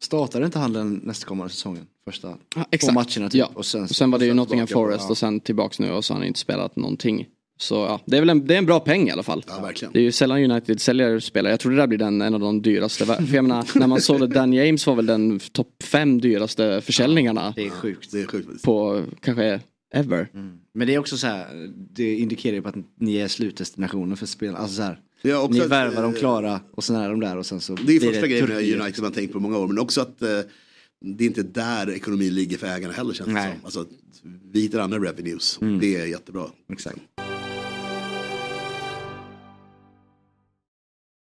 [0.03, 1.85] Startade inte han den nästkommande säsongen?
[2.05, 3.33] Första Ja, två matcherna typ.
[3.33, 3.49] Ja.
[3.53, 4.87] Och sen, Och sen var det ju Nottingham tillbaka.
[4.87, 5.09] Forest Ja.
[5.09, 7.25] och sen tillbaks nu och så har han inte spelat någonting.
[7.57, 9.43] Så ja, det är väl en, det är en bra peng i alla fall.
[9.47, 9.93] Ja, verkligen.
[9.93, 11.53] Det är ju sällan United säljer spelare.
[11.53, 13.05] Jag tror det där blir den, en av de dyraste.
[13.05, 16.81] För jag menar, när man såg det, Dan James var väl den topp fem dyraste
[16.81, 18.11] försäljningarna Det är sjukt.
[18.11, 18.63] Det är sjukt.
[18.63, 19.59] på kanske
[19.93, 20.27] ever.
[20.73, 21.47] Men det är också så här,
[21.93, 24.59] det indikerar ju på att ni är slutdestinationen för spelarna.
[24.59, 27.37] Alltså så här, Ja, också ni att, värvar de klara och sen är de där
[27.37, 28.57] och sen så Det är första grejen med.
[28.57, 29.67] United man har tänkt på många år.
[29.67, 30.39] Men också att eh,
[31.05, 33.51] det är inte där ekonomin ligger för ägarna heller känns det som.
[33.63, 33.85] Alltså,
[34.51, 35.59] vi hittar andra revenues.
[35.81, 36.45] Det är jättebra.
[36.73, 36.97] Exakt.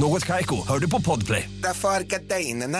[0.00, 1.50] Något Kaiko, hör du på Podplay.
[1.62, 2.78] Därför är gardinerna.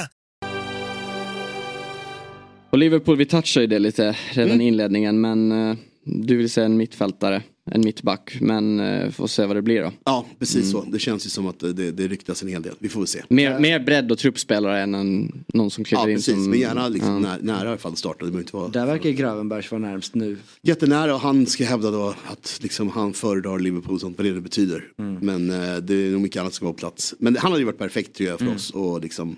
[2.71, 6.67] Och Liverpool, vi touchade ju det lite redan i inledningen men eh, du vill säga
[6.67, 7.43] en mittfältare,
[7.73, 8.37] en mittback.
[8.41, 9.93] Men eh, får se vad det blir då.
[10.05, 10.85] Ja, precis så.
[10.85, 12.75] Det känns ju som att det, det ryktas en hel del.
[12.79, 13.23] Vi får väl se.
[13.29, 16.35] Mer, mer bredd och truppspelare än en, någon som kliver Ja, in precis.
[16.35, 16.51] som...
[16.51, 17.37] Men gärna liksom ja.
[17.37, 18.19] nä- nära ifall det startar.
[18.27, 20.37] Det behöver inte vara Där verkar Gravenbergs vara närmst nu.
[20.63, 21.15] jättenära.
[21.15, 24.41] Och han ska hävda då att liksom han föredrar Liverpool och sånt, vad det nu
[24.41, 24.85] betyder.
[25.21, 27.15] Men eh, det är nog mycket annat som ska vara på plats.
[27.19, 28.71] Men han hade ju varit perfekt tror jag för oss.
[28.71, 29.37] Och liksom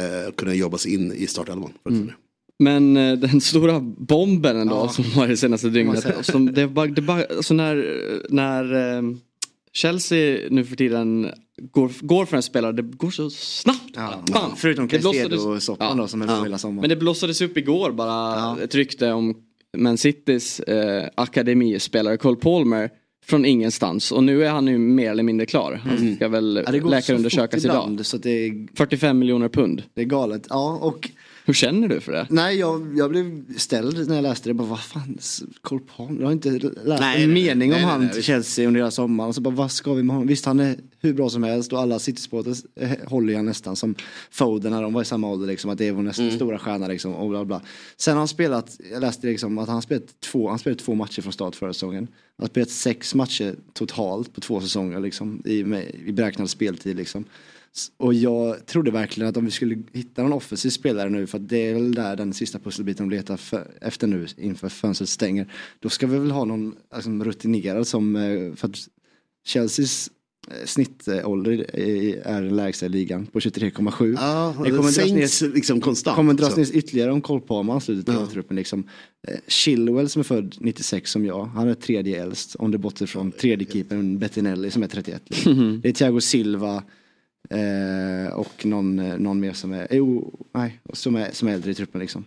[0.00, 1.72] eh, kunna jobba sig in i startelvan.
[1.88, 2.10] Mm.
[2.60, 6.26] Men eh, den stora bomben ändå som var det senaste dygnet.
[6.26, 9.02] Som det bara, det bara, alltså när, när eh,
[9.72, 11.30] Chelsea nu för tiden
[11.72, 13.92] går, går för en spelare, det går så snabbt.
[13.94, 14.22] Ja.
[14.32, 14.56] Bam!
[14.56, 15.94] Förutom Caicedo-soppan Ja.
[16.02, 16.80] då som höll på hela sommaren.
[16.80, 19.34] Men det blossades upp igår bara ett rykte om
[19.76, 22.90] Man Citys eh, akademispelare Cole Palmer
[23.26, 24.12] från ingenstans.
[24.12, 25.80] Och nu är han ju mer eller mindre klar.
[25.84, 26.80] Han ska väl Mm.
[26.82, 28.06] Ja, läkarundersökas idag.
[28.06, 29.82] Så det, är, 45 miljoner pund.
[29.94, 30.46] det är galet.
[30.50, 31.10] Ja, och
[31.50, 32.26] Hur känner du för det?
[32.30, 34.54] nej, jag, jag blev ställd när jag läste det.
[34.54, 35.18] Bara, vad fan,
[35.60, 36.20] Cole Palmer.
[36.20, 38.22] Jag har inte läst Nej, en nej, mening nej, om nej, han till.
[38.22, 39.34] Chelsea under hela sommaren.
[39.34, 40.28] Så bara, vad ska vi med honom?
[40.28, 43.94] Visst, han är hur bra som helst och alla City-supporters eh, håller jag nästan som
[44.30, 45.46] Foden när de var i samma ålder.
[45.46, 47.62] Liksom, att det är vår nästa stora stjärna liksom, och bla bla.
[47.96, 51.22] Sen har han spelat, jag läste liksom att han spelat två, han spelat två matcher
[51.22, 52.08] från start förra säsongen.
[52.36, 56.96] Han har spelat sex matcher totalt på två säsonger liksom, i, med, i beräknad speltid.
[56.96, 57.24] Liksom.
[57.96, 61.48] Och jag trodde verkligen att om vi skulle hitta någon offensiv spelare nu, för att
[61.48, 65.52] det är väl där den sista pusselbiten de letar för, efter nu inför fönstret stänger.
[65.80, 68.76] Då ska vi väl ha någon alltså, rutinerad som, eh, för att
[69.48, 70.10] Chelseas
[70.48, 74.16] eh, snittålder är den lägsta i ligan på 23,7.
[74.20, 76.16] Ja, det kommer sänks ner, liksom konstant.
[76.16, 78.56] kommer dras ner ytterligare om Cole Palmer ansluter till truppen.
[78.56, 78.88] Liksom.
[79.28, 82.54] Eh, Chilwell som är född 96 som jag, han är tredje äldst.
[82.54, 85.22] Om det bortser från tredje keepern Bettinelli som är 31.
[85.26, 85.80] Liksom.
[85.82, 86.82] Det är Thiago Silva
[87.50, 91.74] eh, och någon, någon mer som är, jo, nej, som är, som är äldre i
[91.74, 92.00] truppen.
[92.00, 92.24] Liksom.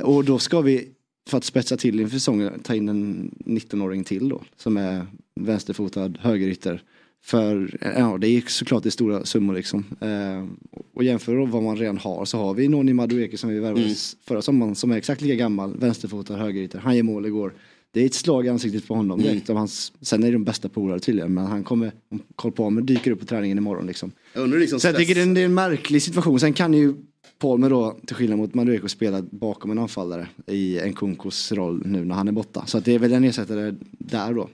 [0.00, 0.88] Och då ska vi,
[1.28, 4.42] för att spetsa till inför säsongen, ta in en 19-åring till då.
[4.56, 5.06] Som är
[5.40, 6.82] vänsterfotad högerytter
[7.24, 9.84] För ja, det är såklart det är stora summor liksom.
[10.00, 10.46] Eh,
[10.94, 13.84] och jämför då vad man redan har så har vi Noni Madueke som vi värvade
[13.84, 13.94] Mm.
[14.24, 16.78] förra sommaren som är exakt lika gammal, vänsterfotad, högerytter.
[16.78, 17.54] Han ger mål igår.
[17.92, 19.20] Det är ett slag i ansiktet på honom.
[19.20, 19.32] Mm.
[19.32, 22.82] direkt av hans, sen är de bästa polare tydligen men han kommer, om Carl Palmer
[22.82, 24.12] dyker upp på träningen imorgon liksom.
[24.34, 26.40] Jag undrar liksom Så jag tycker det är, en, det är en märklig situation.
[26.40, 26.94] Sen kan ju
[27.38, 32.04] Palmer då, till skillnad mot Madueko, spela bakom en anfallare i en Kunkos roll nu
[32.04, 32.66] när han är borta.
[32.66, 34.48] Så det är väl en ersättare där då.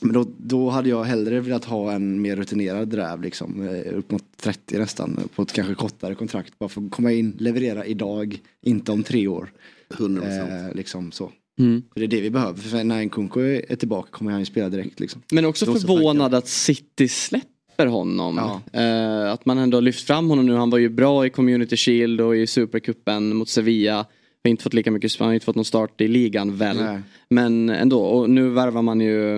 [0.00, 4.10] Men då, då hade jag hellre velat ha en mer rutinerad dräv liksom, eh, upp
[4.10, 6.58] mot 30 nästan, på ett kanske kortare kontrakt.
[6.58, 9.52] Bara för att komma in, leverera idag, inte om tre år.
[9.88, 10.68] 100%.
[10.68, 11.30] Eh, liksom så.
[11.58, 11.82] Mm.
[11.92, 14.46] För det är det vi behöver, för när en Kunko är tillbaka kommer han ju
[14.46, 15.22] spela direkt liksom.
[15.32, 18.36] Men också förvånad att City släpper honom.
[18.72, 18.80] Ja.
[18.80, 20.54] Eh, att man ändå har lyft fram honom nu.
[20.54, 24.06] Han var ju bra i Community Shield och i Supercupen mot Sevilla.
[24.44, 26.76] Har inte fått lika mycket, han har inte fått någon start i ligan väl.
[26.76, 27.00] Nej.
[27.30, 29.36] Men ändå, och nu värvar man ju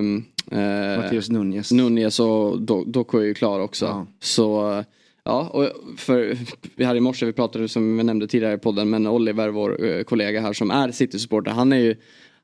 [0.51, 1.73] eh, Matteus Nunez.
[1.73, 3.85] Nunez och Do- Doku är ju klar också.
[3.85, 4.07] Ja.
[4.21, 4.85] Så
[5.25, 5.70] ja, och
[6.01, 6.37] för
[6.77, 9.85] vi hade i morse, vi pratade som vi nämnde tidigare i podden, men Oliver, vår
[9.85, 11.97] eh, kollega här som är City-supporter, han är ju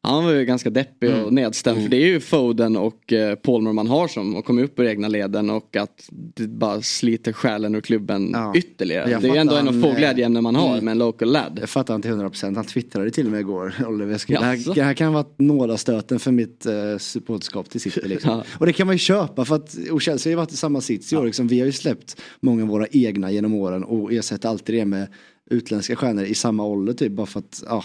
[0.03, 1.24] han var ju ganska deppig Mm.
[1.24, 4.62] och nedstämd för det är ju Foden och eh, Palmer man har som och kommer
[4.62, 8.53] upp ur egna leden och att det bara sliter själen ur klubben Ja.
[8.57, 9.11] ytterligare.
[9.11, 10.84] Jag Det är ju ändå fattar en av han, få glädjeämnen man har mm.
[10.84, 11.59] med en local lad.
[11.61, 12.57] Jag fattar han till 100%.
[12.57, 13.74] Han twittrade till och med igår.
[13.86, 18.01] Oliver, skulle, det, här, det här kan vara nådastöten för mitt uh, supportskap till City.
[18.05, 18.30] Liksom.
[18.30, 18.44] Ja.
[18.59, 20.80] Och det kan man ju köpa för att och Chelsea har ju varit i samma
[20.80, 21.26] sits i år.
[21.26, 21.48] Liksom.
[21.48, 25.09] Vi har ju släppt många av våra egna genom åren och ersätter alltid det med
[25.51, 27.12] utländska stjärnor i samma ålder typ.
[27.12, 27.84] Bara för att ja, man,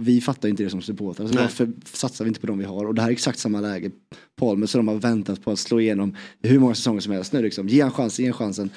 [0.00, 1.26] vi fattar inte det som supportrar.
[1.26, 1.42] Så Nej.
[1.42, 2.86] varför satsar vi inte på de vi har?
[2.86, 3.90] Och det här är exakt samma läge.
[4.36, 7.42] Palmer så de har väntat på att slå igenom hur många säsonger som helst nu.
[7.42, 7.68] Liksom.
[7.68, 8.70] Ge han chansen, ge han chansen.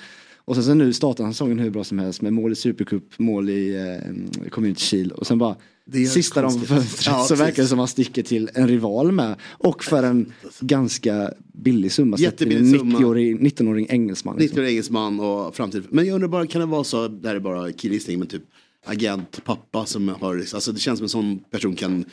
[0.49, 3.19] Och sen så nu startar han säsongen hur bra som helst med mål i Supercup,
[3.19, 5.55] mål i eh, Community Shield och sen bara
[6.13, 9.35] sista de fönstret Ja, så verkar det som att han sticker till en rival med
[9.43, 12.17] och för en ganska billig summa.
[12.17, 12.99] Jättebillig en summa.
[12.99, 14.37] 90-årig 19-årig engelsman.
[14.37, 14.59] Liksom.
[14.59, 15.83] 90 engelsman och framtid.
[15.89, 18.43] Men jag undrar bara, kan det vara så, det här är bara killgissning, men typ
[18.85, 22.05] agent, pappa som har, alltså det känns som en sån person kan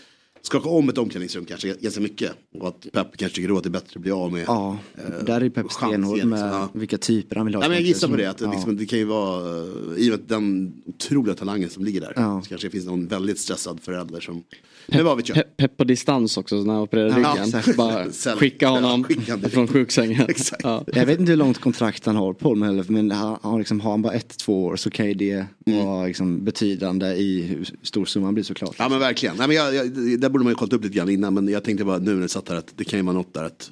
[0.47, 2.33] skaka om ett omklädningsrum kanske ganska mycket.
[2.61, 4.45] Och att Pep kanske tycker då att det är bättre att bli av med.
[4.47, 4.79] Ja,
[5.27, 6.69] där är Pep stenhård med liksom, ja.
[6.73, 7.63] vilka typer han vill ha.
[7.63, 8.53] Ja, men jag gissar på det, att det, Ja.
[8.53, 9.65] liksom, det kan ju vara, eh,
[9.97, 12.13] i och med den otroliga talangen som ligger där.
[12.17, 12.41] Ja.
[12.43, 14.43] Så kanske det finns någon väldigt stressad förälder som,
[14.87, 15.39] men vad vet jag.
[15.39, 17.59] Pe- Pepp på distans också när han opererade Ja, ryggen.
[17.59, 17.77] exakt.
[17.77, 18.05] Bara
[18.37, 20.27] skicka honom Ja, skicka honom från sjuksängen.
[20.29, 20.63] Exakt.
[20.65, 20.85] Ja.
[20.95, 23.91] Jag vet inte hur långt kontrakt han har Palmer heller, men han, han liksom, har
[23.91, 25.87] han bara ett, två år så kan ju det Mm.
[25.87, 28.75] vara liksom, betydande i hur stor summan blir såklart.
[28.79, 29.37] Ja men verkligen.
[29.37, 29.91] Nej, men jag, jag,
[30.21, 31.35] där borde man ju kollat upp lite grann innan.
[31.35, 33.35] Men jag tänkte bara nu när jag satt här att det kan ju vara något
[33.35, 33.71] där att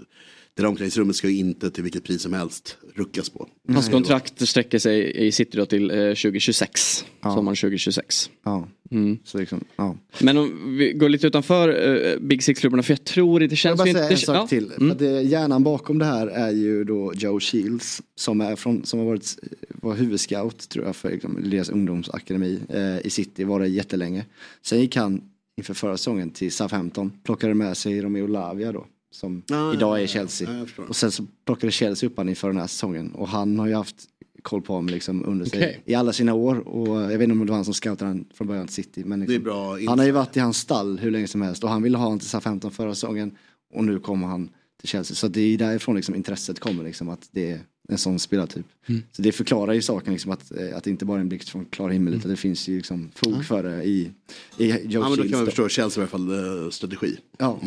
[0.54, 3.48] det där omklädningsrummet ska ju inte till vilket pris som helst ruckas på.
[3.68, 7.04] Hans kontrakt sträcker sig i City då till eh, 2026.
[7.20, 7.34] Ja.
[7.34, 8.30] Sommaren 2026.
[8.44, 8.68] Ja.
[8.90, 9.18] Mm.
[9.24, 9.96] Så liksom, ja.
[10.20, 13.80] Men om vi går lite utanför eh, Big Six-klubbarna för jag tror det Jag känns
[13.80, 14.16] vill ju bara inte...
[14.16, 14.46] säga en sak ja.
[14.46, 14.72] till.
[14.76, 14.90] Mm.
[14.90, 18.98] att det, hjärnan bakom det här är ju då Joe Shields som, är från, som
[18.98, 19.36] har varit
[19.68, 24.24] var huvudscout tror jag för liksom, deras ungdomsakademi eh, i City var det jättelänge.
[24.62, 25.20] Sen gick han
[25.56, 30.00] inför förra säsongen till Southampton, plockade med sig Romeo Lavia då som Ah, idag är
[30.00, 30.58] ja, Chelsea.
[30.58, 30.84] ja, förstår.
[30.88, 33.74] och sen så plockade Chelsea upp han inför den här säsongen och han har ju
[33.74, 33.96] haft
[34.42, 37.38] koll på honom liksom under sig i alla sina år och jag vet inte om
[37.38, 39.04] det var han som scoutade han från början till City.
[39.04, 41.82] Men liksom, han har ju varit i hans stall hur länge som helst och han
[41.82, 43.36] ville ha honom till Southampton förra säsongen
[43.74, 44.48] och nu kommer han
[44.80, 45.14] till Chelsea.
[45.14, 48.66] Så det är därifrån liksom intresset kommer liksom att det är en sån spelartyp.
[49.12, 51.48] Så det förklarar ju saken liksom att, eh, att det inte bara är en blixt
[51.48, 54.10] från klar himmel utan det finns ju liksom fog för det i,
[54.58, 57.16] i Joe Ja men då kan man förstå Chelsea i alla fall eh, strategi.
[57.38, 57.58] Ja.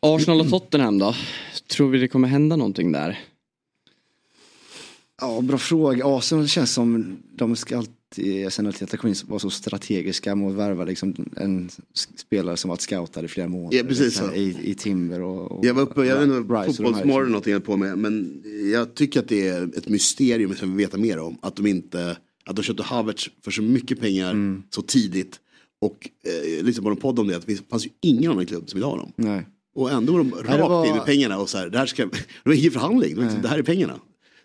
[0.00, 1.14] Arsenal och Tottenham då?
[1.66, 3.18] Tror vi det kommer hända någonting där?
[5.20, 6.06] ja, bra fråga.
[6.06, 7.94] Arsenal känns som de ska alltid,
[8.50, 11.70] sen att komma in vara så strategiska med att värva liksom en
[12.16, 13.76] spelare som varit scoutad i flera månader.
[13.78, 14.32] Ja, precis så.
[14.32, 17.76] I, I Timber och, och Jag var uppe, jag vet inte, fotbollsmorgon någonting jag på
[17.76, 17.98] med.
[17.98, 18.42] Men
[18.72, 21.38] jag tycker att det är ett mysterium som vi vet mer om.
[21.42, 24.62] Att de inte, att de köpte Havertz för så mycket pengar Mm.
[24.70, 25.40] så tidigt.
[25.80, 26.08] Och
[26.58, 28.76] eh, liksom på en podd om det, att det fanns ju ingen annan klubb som
[28.76, 29.12] ville ha dem.
[29.16, 29.46] Nej.
[29.74, 32.02] Och ändå går de rakt var- in med pengarna och så här, det här ska,
[32.06, 34.00] det var ingen förhandling, det, var liksom, det här är pengarna.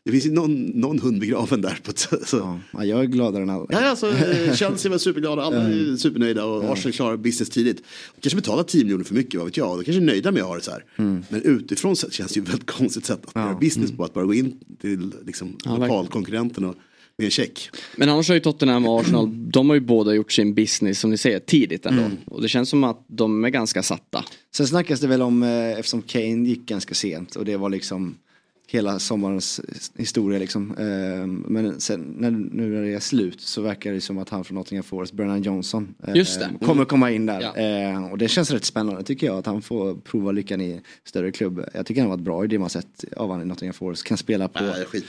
[0.06, 1.80] Det finns ju någon, någon hund begraven där.
[1.84, 2.38] På så.
[2.38, 3.66] Ja, ja, jag är gladare än alla.
[3.70, 4.14] Ja, alltså,
[4.56, 7.78] Chelsea var superglada, alla är supernöjda och Arsenal klarar business tidigt.
[8.16, 9.78] De kanske betalar 10 miljoner för mycket, vad vet jag.
[9.78, 10.84] De kanske är nöjda med att ha det så här.
[10.96, 11.24] Mm.
[11.30, 14.04] Men utifrån sett känns det ju väldigt konstigt sätt att göra business på.
[14.04, 16.76] Att bara gå in till liksom, lokalkonkurrenten och
[17.18, 17.70] med en check.
[17.98, 21.10] Men annars har ju Tottenham och Arsenal, de har ju båda gjort sin business som
[21.10, 22.04] ni säger tidigt ändå.
[22.04, 22.18] Mm.
[22.26, 24.26] Och det känns som att de är ganska satta.
[24.56, 28.16] Sen snackas det väl om, eh, eftersom Kane gick ganska sent och det var liksom
[28.68, 29.62] hela sommarens
[29.98, 30.72] historia liksom.
[30.78, 34.44] Eh, Men sen när, nu när det är slut så verkar det som att han
[34.44, 36.46] från Nottingham Forest, Brennan Johnson, eh, Just det.
[36.46, 36.60] Mm.
[36.60, 37.42] kommer komma in där.
[37.42, 37.56] Ja.
[37.58, 41.32] Eh, Och det känns rätt spännande tycker jag att han får prova lyckan i större
[41.32, 41.66] klubb.
[41.74, 44.04] Jag tycker han har varit bra i det man sett av han i Nottingham Forest.
[44.04, 44.64] Kan spela på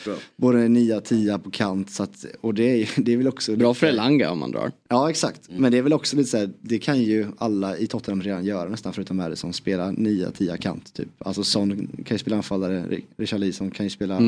[0.06, 1.90] Ja, både 9 10 på kant.
[1.90, 4.72] Så att, och det är, det är väl också Bra för Elanga om man drar.
[4.88, 8.22] Ja exakt, men det är väl också lite såhär, det kan ju alla i Tottenham
[8.22, 11.08] redan göra nästan förutom Madison, spela 9-10 kant typ.
[11.18, 12.98] Alltså Son kan ju spela anfallare,
[13.46, 14.20] Ri- Richarlison kan ju spela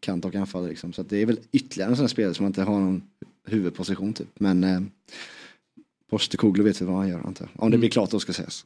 [0.00, 0.92] kant och anfallare liksom.
[0.92, 3.02] Så det är väl ytterligare en sån spelare som inte har någon
[3.46, 4.28] huvudposition typ.
[4.40, 4.80] Men eh,
[6.10, 7.62] Postecoglou vet väl vad han gör antar jag.
[7.64, 8.64] Om det blir klart då ska sägas.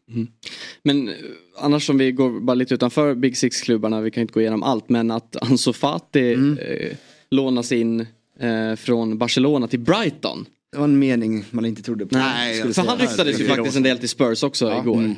[0.83, 1.15] Men eh,
[1.59, 4.89] annars om vi går bara lite utanför Big Six-klubbarna, vi kan inte gå igenom allt,
[4.89, 6.59] men att Ansu Fati Mm.
[6.59, 6.97] eh,
[7.31, 8.07] lånas in
[8.41, 10.47] eh, från Barcelona till Brighton.
[10.73, 12.19] Det var en mening man inte trodde på.
[12.19, 14.81] Nej, För han ryktades ju faktiskt en del till Spurs också Ja.
[14.83, 14.99] igår.
[14.99, 15.11] Mm.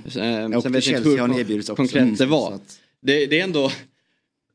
[0.52, 1.76] Eh, Och sen vet Chelsea har han erbjudits också.
[1.82, 2.52] konkret det Mm, var.
[2.52, 3.70] att- Det, det är ändå,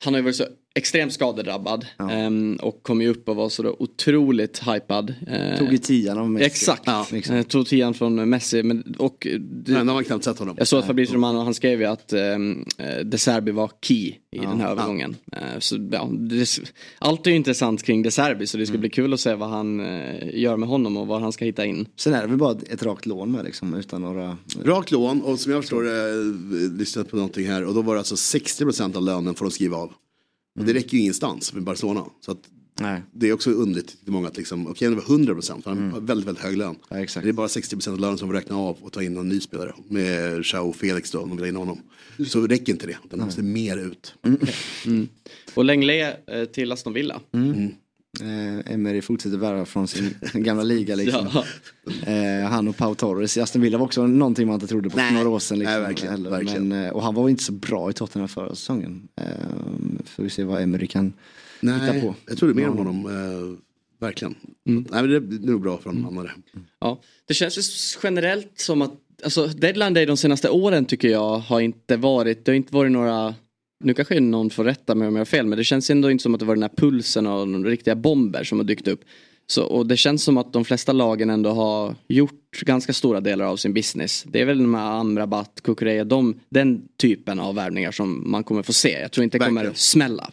[0.06, 2.12] han har ju varit så extremt skadedrabbad Ja.
[2.12, 5.14] ehm, och kom ju upp och var så då otroligt hypad.
[5.28, 6.46] Eh, Tog i tian av Messi.
[6.46, 8.64] Exakt, Ja, Eh, tog tian från Messi.
[8.64, 10.56] Men, och det, Nej, har man knappt sett honom.
[10.58, 12.66] jag såg att Fabrizio Romano han skrev ju att um,
[13.06, 15.16] De Serbi var key i den här övergången.
[15.32, 16.48] Eh, så, ja, det,
[17.00, 19.50] allt är ju intressant kring De Serbi så det ska bli kul att se vad
[19.50, 21.86] han eh, gör med honom och vad han ska hitta in.
[21.96, 24.38] Sen är det väl bara ett rakt lån med liksom utan några...
[24.64, 28.00] Rakt lån och som jag förstår det, lyssnat på någonting här och då var det
[28.00, 29.92] alltså 60% av lönen får de skriva av.
[30.60, 32.06] Och det räcker ju ingenstans med Barcelona.
[32.22, 32.40] Så att
[32.80, 33.02] Nej.
[33.14, 36.02] det är också underligt till många att liksom, okej det var 100% för han har
[36.02, 36.76] väldigt, väldigt hög lön.
[36.90, 39.30] Ja, det är bara 60% av lönen som får räkna av och ta in en
[39.30, 39.74] ny spelare.
[39.88, 41.82] Med Chao Felix då, om de vill in honom.
[42.28, 44.14] Så räcker inte det, den måste mer ut.
[45.54, 47.22] Och Lenglet eh, till Aston Villa.
[48.22, 51.28] Eh, Emery fortsätter värva från sin gamla liga liksom.
[51.34, 51.44] Ja.
[52.12, 54.98] Eh, han och Pau Torres i Aston Villa var också någonting man inte trodde på
[54.98, 55.60] för några år sedan.
[55.60, 56.68] Liksom, Nej, verkligen, verkligen.
[56.68, 59.08] Men, eh, och han var inte så bra i Tottenham förra säsongen.
[59.16, 59.26] Eh,
[60.06, 61.14] får vi se vad Emery kan
[61.62, 62.16] hitta Nej, på.
[62.28, 63.06] jag trodde mer om honom.
[63.06, 63.60] Eh,
[64.06, 64.36] verkligen.
[64.64, 66.18] Nej, men det är nog bra för honom.
[66.18, 66.32] Mm.
[66.80, 68.94] Ja, det känns generellt som att
[69.24, 72.92] alltså, deadline day de senaste åren tycker jag har inte varit, det har inte varit
[72.92, 73.36] några
[73.84, 76.22] nu kanske någon får rätta mig om jag har fel men det känns ändå inte
[76.22, 79.02] som att det var den här pulsen och de riktiga bomber som har dykt upp.
[79.48, 83.46] Så, och det känns som att de flesta lagen ändå har gjort ganska stora delar
[83.46, 84.26] av sin business.
[84.28, 88.64] Det är väl de här Amrabat, Kukureya, de, den typen av värvningar som man kommer
[88.64, 89.00] få se.
[89.02, 90.30] Jag tror inte det kommer smälla.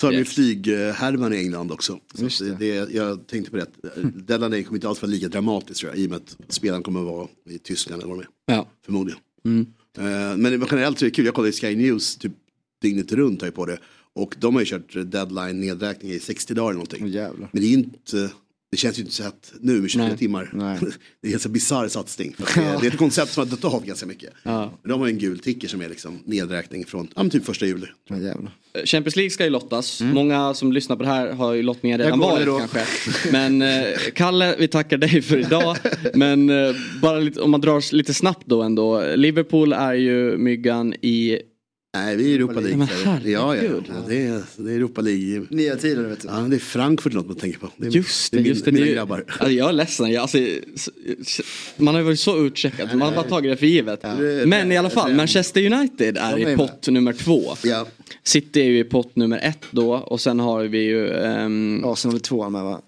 [0.00, 0.34] Så har vi Yes.
[0.34, 1.98] flyghärvan i England också.
[2.28, 2.54] Så det.
[2.58, 3.66] Det, jag tänkte på det.
[4.14, 5.98] Deadline Day kommer inte alls vara lika dramatiskt tror jag.
[5.98, 8.56] I och med att spelaren kommer att vara i Tyskland eller vad de är.
[8.56, 8.68] Ja.
[8.84, 9.20] Förmodligen.
[9.44, 9.66] Mm.
[9.98, 11.24] Eh, men generellt så är det kul.
[11.24, 12.32] Jag kollade i Sky News typ
[12.82, 13.78] dygnet runt har jag på det.
[14.12, 17.08] Och de har ju kört deadline nedräkning i 60 dagar eller någonting.
[17.08, 17.48] Jävlar.
[17.52, 18.30] Men det är ju inte,
[18.70, 20.18] det känns ju inte så att nu med 24 Nej.
[20.18, 20.50] timmar.
[20.52, 20.78] Nej.
[21.20, 22.34] Det är en ganska bisarr satsning.
[22.38, 24.30] Det är, det är ett koncept som har dött av ganska mycket.
[24.42, 24.78] Ja.
[24.82, 27.86] Men de har en gul ticker som är liksom nedräkning från ja, typ första juli.
[28.84, 30.00] Champions League ska ju lottas.
[30.00, 32.58] Många som lyssnar på det här har ju lottningen redan varit då.
[32.58, 33.32] kanske.
[33.32, 35.76] Men eh, Kalle, vi tackar dig för idag.
[36.14, 39.04] Men eh, bara lite, om man drar lite snabbt då ändå.
[39.16, 41.38] Liverpool är ju myggan i...
[42.04, 42.76] Nej, vi är i Europa League.
[42.76, 43.24] Men säger herregud.
[43.26, 43.32] vi.
[43.32, 43.94] ja, ja, ja.
[44.08, 45.46] Det, är, det är Europa League.
[45.50, 46.28] Nya tider vet du.
[46.28, 47.68] Ja, det är Frankfurt något man tänker på.
[47.76, 48.72] Det är, Just det, är min- just det.
[48.72, 49.24] mina det är grabbar.
[49.28, 50.10] Alltså, jag är ledsen.
[50.10, 50.38] Jag, alltså,
[51.76, 52.88] man har ju varit så utcheckad.
[52.88, 54.00] Man har bara tagit det för givet.
[54.02, 56.56] Det- Men i alla fall, det- Manchester United är är i med.
[56.56, 57.42] pott nummer två.
[57.64, 57.86] Ja.
[58.24, 59.92] City är ju i pott nummer ett då.
[59.94, 61.08] Och sen har vi ju...
[61.10, 62.80] ehm, Arsenal är tvåan med va?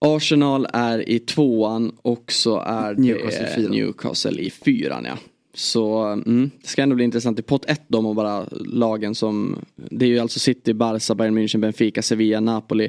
[0.00, 3.70] Arsenal är i tvåan och så är Newcastle det i fyran.
[3.72, 5.18] Newcastle i fyran ja.
[5.58, 9.58] Så mm, det ska ändå bli intressant i pott ett de och bara lagen som
[9.74, 12.88] Det är ju alltså City, Barca, Bayern München, Benfica, Sevilla, Napoli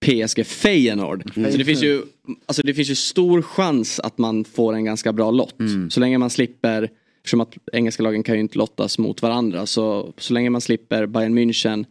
[0.00, 1.34] PSG, Feyenoord.
[1.34, 2.02] Så det finns ju
[2.46, 5.54] Alltså det finns ju stor chans att man får en ganska bra lott.
[5.90, 6.90] Så länge man slipper
[7.20, 11.06] Eftersom att engelska lagen kan ju inte lottas mot varandra så Så länge man slipper
[11.06, 11.84] Bayern München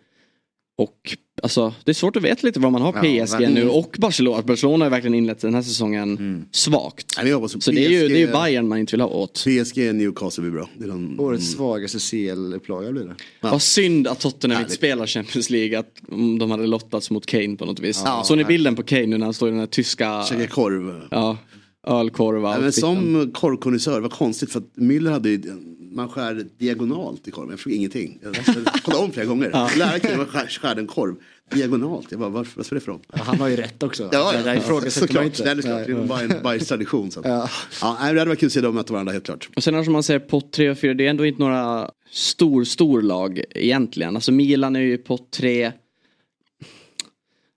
[0.80, 3.54] och alltså det är svårt att veta lite vad man har Ja, PSG verkligen.
[3.54, 4.42] nu och Barcelona.
[4.42, 7.14] Barcelona har verkligen inlett den här säsongen svagt.
[7.18, 9.02] Nej, vi hoppas på Så det är, ju, det är ju Bayern man inte vill
[9.02, 9.34] ha åt.
[9.34, 10.70] PSG Newcastle blir bra.
[10.78, 13.16] Det är den, Årets svagaste CL-upplaga blir det.
[13.42, 14.74] Vad synd att Tottenham inte Härligt.
[14.78, 15.80] spelar Champions League.
[15.80, 18.02] Att om de hade lottats mot Kane på något vis.
[18.06, 18.24] Ja.
[18.26, 21.02] Såg ni bilden på Kane nu när han står i den här tyska käkar korv.
[21.12, 21.38] ja,
[21.88, 25.42] ölkorv Nej, men som korvkonnässör, vad konstigt för att Müller hade ju,
[25.92, 28.20] man skär diagonalt i korven, jag förstod ingenting.
[28.24, 28.36] Jag
[28.84, 29.50] kollade om flera gånger.
[29.54, 29.70] Ja.
[29.78, 31.16] Läraren skär, skär en korv
[31.54, 33.02] diagonalt, jag bara varför, vad spelar det för roll?
[33.10, 34.10] Han har ju rätt också.
[34.12, 35.26] Ja, ifrågasätter man såklart.
[35.26, 35.44] inte.
[35.46, 35.86] Nej, det är klart.
[35.88, 37.12] Det är bara en Bajs tradition.
[37.12, 37.20] Så.
[37.20, 37.50] att- Ja.
[37.82, 39.50] Ja, det hade varit kul att se dem möta varandra helt klart.
[39.56, 42.64] Och sen när man säger pott 3 och 4, det är ändå inte några stor,
[42.64, 44.16] stor lag egentligen.
[44.16, 45.72] Alltså Milan är ju pott 3.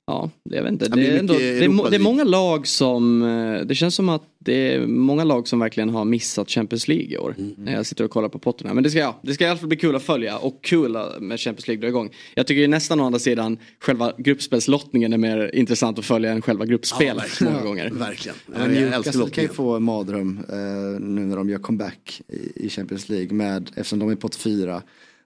[0.06, 0.84] Ja, det- jag vet inte.
[0.90, 3.94] Ja, Det det är ändå, det, är, det är många lag som, eh, det känns
[3.94, 7.34] som att det är många lag som verkligen har missat Champions League i år.
[7.38, 7.54] Mm.
[7.58, 8.74] När jag sitter och kollar på potten här.
[8.74, 10.96] Men det ska, ja, det ska i alla fall bli kul att följa och kul
[11.20, 12.10] med Champions League dra igång.
[12.34, 16.42] Jag tycker ju nästan å andra sidan själva gruppspelslottningen är mer intressant att följa än
[16.42, 17.90] själva gruppspelet många gånger.
[17.90, 18.36] Verkligen.
[18.54, 22.66] Ja, älskar Newcastle kan ju få en mardröm eh, nu när de gör comeback i,
[22.66, 24.82] i Champions League med, eftersom de är pott 4.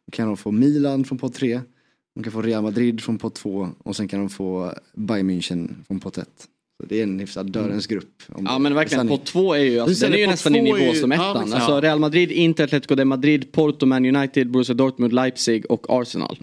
[0.07, 1.61] Då kan de få Milan från pott 3.
[2.17, 5.75] De kan få Real Madrid från pott 2 och sen kan de få Bayern München
[5.87, 6.29] från pott 1.
[6.81, 8.23] Så det är en hyfsad dörrens grupp.
[8.45, 10.79] Ja men verkligen, pott två är ju, alltså, Sen den är ju nästan i nivå
[10.79, 11.43] ju- som ja, ettan.
[11.43, 11.55] exakt.
[11.55, 11.81] alltså Ja.
[11.81, 16.39] Real Madrid, Inter, Atletico de Madrid, Porto, Man United, Borussia Dortmund, Leipzig och Arsenal.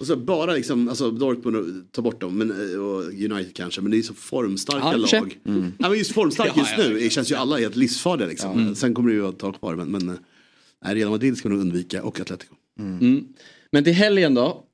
[0.00, 2.50] Och så bara liksom, alltså Dortmund ta bort dem, men,
[2.80, 5.38] och United kanske, men det är så formstarka Ja, lag.
[5.78, 8.74] Ja, men just formstarka Ja, just ja, nu det känns ju alla helt livsfarliga liksom.
[8.74, 10.14] Sen kommer det ju att ta kvar, men, men eh,
[10.84, 12.54] nej, Real Madrid ska nog undvika och Atletico.
[12.78, 13.24] Mm.
[13.72, 14.64] Men till helgen då.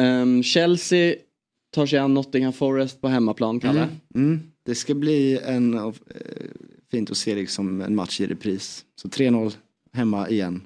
[0.00, 1.14] Ehm, Chelsea
[1.74, 3.88] tar sig an Nottingham Forest på hemmaplan, Kalle.
[4.14, 4.40] Mm.
[4.66, 5.92] Det ska bli en, eh,
[6.90, 8.84] fint att se liksom en match i repris.
[9.02, 9.52] Så 3-0
[9.92, 10.60] hemma igen.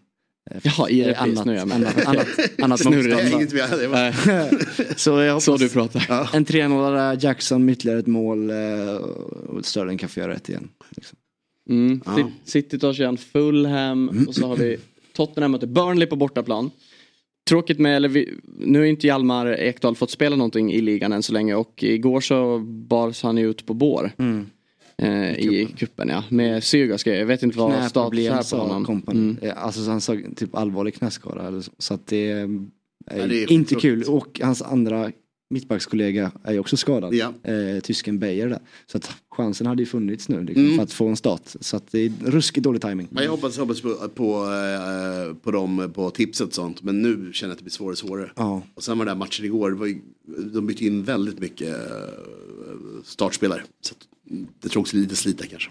[0.50, 1.76] Eh, Jaha, i repris, annat, nu är jag med.
[1.76, 2.26] annat, annat,
[2.58, 3.50] annat motstånd.
[4.96, 6.30] Så jag hoppas Så du pratar.
[6.36, 8.56] en 3-0 där, Jackson med ytterligare ett mål eh,
[9.46, 10.68] och Sterling kan få göra ett igen.
[10.90, 11.18] Liksom.
[11.70, 12.00] Mm.
[12.06, 12.12] Ja.
[12.12, 14.76] Ci- City tar sig an Fulham och så har vi
[15.12, 16.70] Tottenham möter Burnley på bortaplan.
[17.48, 21.22] Tråkigt med, eller vi, nu har inte Hjalmar Ekdal fått spela någonting i ligan än
[21.22, 24.12] så länge och igår så bars han ju ut på bår.
[24.98, 28.18] Eh, I kuppen ja, med Syrgas Jag vet inte vad status
[28.52, 29.02] är på honom.
[29.08, 29.36] Mm.
[29.42, 31.48] Eh, Alltså så han sa typ allvarlig knäskada.
[31.48, 31.72] eller så.
[31.78, 32.48] Så att det är,
[33.10, 34.02] Ja, det är inte kul.
[34.08, 35.10] Och hans andra
[35.50, 37.14] mittbackskollega är ju också skadad.
[37.14, 37.32] Ja.
[37.42, 38.58] Eh, tysken Beijer där.
[38.86, 40.76] Så att chansen hade ju funnits nu liksom, Mm.
[40.76, 41.42] för att få en start.
[41.60, 43.08] Så att det är ruskigt dålig timing.
[43.10, 46.82] Men jag hoppas, hoppas på, på, eh, på dem på tipset och sånt.
[46.82, 48.30] Men nu känner jag att det blir svårare och svårare.
[48.36, 48.62] Ja.
[48.74, 49.98] Och sen var det där matchen igår, var ju,
[50.54, 53.62] de bytte in väldigt mycket eh, startspelare.
[53.80, 55.70] Så att, mm, det tror också lite slita kanske.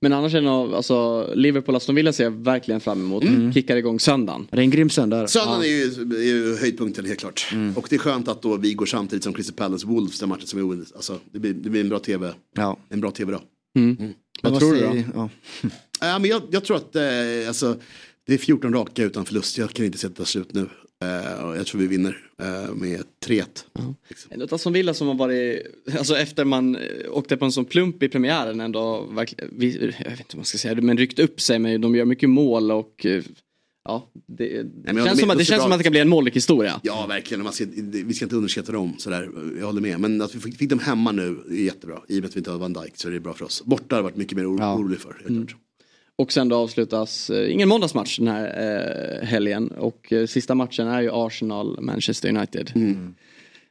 [0.00, 3.24] Men annars är det nog, alltså Liverpool Aston Villa ser jag verkligen fram emot.
[3.54, 4.46] Kickar igång söndagen.
[4.50, 5.28] Det är en grym söndag.
[5.28, 5.82] Söndagen är, ju,
[6.16, 7.48] är ju höjdpunkten helt klart.
[7.76, 10.46] Och det är skönt att då vi går samtidigt som Crystal Palace Wolves, den matchen
[10.46, 10.96] som är ointressant.
[10.96, 12.78] Alltså, det, blir, det blir en bra tv, Ja.
[12.88, 13.40] en bra tv-dag.
[14.42, 15.02] Vad tror du då?
[15.14, 15.30] Ja.
[16.00, 17.02] Ja, men jag, jag tror att eh,
[17.48, 17.76] alltså,
[18.26, 19.58] det är 14 raka utan förlust.
[19.58, 20.68] Jag kan inte se att det tar slut nu.
[21.44, 23.44] Och jag tror vi vinner eh, med 3-1.
[24.08, 24.30] Liksom.
[24.30, 25.62] En utav som Villa som har varit,
[25.98, 29.08] alltså efter man eh, åkte på en sån plump i premiären ändå,
[29.52, 32.04] vi, jag vet inte vad man ska säga, men ryckt upp sig men de gör
[32.04, 33.06] mycket mål och
[33.84, 35.78] ja, det, men det jag håller känns, med, som, att, de det känns som att
[35.78, 36.80] det kan bli en målrik historia.
[36.82, 37.44] Ja, verkligen.
[37.44, 37.66] Man ska,
[38.04, 38.94] vi ska inte underskatta dem.
[38.98, 39.30] Sådär.
[39.58, 40.00] Jag håller med.
[40.00, 41.98] Men att vi fick, fick dem hemma nu är jättebra.
[42.08, 43.62] I och med att vi inte har Van Dijk så är det bra för oss.
[43.64, 44.74] Borta har varit mycket mer oro, Ja.
[44.74, 45.16] orolig för.
[45.28, 45.60] Helt klart.
[46.18, 48.44] Och sen då avslutas, eh, ingen måndagsmatch den här
[49.20, 52.72] eh, helgen och eh, sista matchen är ju Arsenal-Manchester United.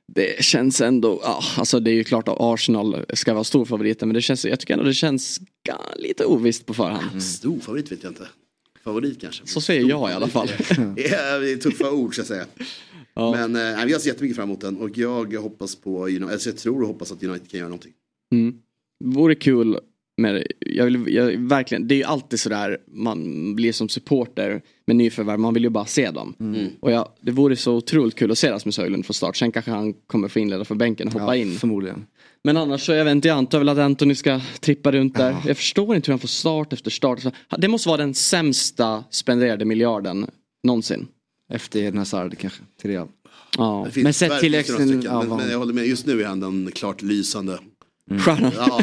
[0.07, 4.01] Det känns ändå, ja, alltså det är ju klart att Arsenal ska vara stor favorit
[4.01, 5.41] men det känns, jag tycker ändå det känns
[5.95, 7.23] lite ovisst på förhand.
[7.23, 8.27] Stor favorit vet jag inte.
[8.83, 9.47] Favorit kanske.
[9.47, 10.47] Så säger jag i alla fall.
[10.95, 12.45] Det är tuffa ord så att säga.
[13.13, 13.31] Ja.
[13.31, 14.77] Men eh, jag ser jättemycket fram emot den.
[14.77, 17.93] Och jag hoppas på, alltså jag tror och hoppas att United kan göra någonting.
[18.31, 18.55] Mm.
[19.03, 19.79] Vore kul
[20.17, 24.95] med, jag vill, jag, verkligen, det är ju alltid sådär man blir som supporter med
[24.95, 26.33] nyförvärv, man vill ju bara se dem.
[26.79, 29.71] Och jag, det vore så otroligt kul att se Rasmus Höjlund från start, sen kanske
[29.71, 31.51] han kommer få inleda för bänken och hoppa Ja, in.
[31.51, 32.05] Förmodligen.
[32.43, 35.35] Men annars så jag vet inte, jag antar väl att Anthony ska trippa runt där.
[35.47, 37.19] Jag förstår inte hur han får start efter start.
[37.57, 40.27] Det måste vara den sämsta spenderade miljarden
[40.63, 41.07] någonsin.
[41.53, 43.07] Efter Eden Hazard kanske, till Real.
[43.57, 43.87] Ja.
[43.95, 46.71] Men sett till exen- ja, men, men jag håller med, just nu är han den
[46.75, 47.59] klart lysande.
[48.09, 48.51] Stjärnan.
[48.55, 48.81] Ja,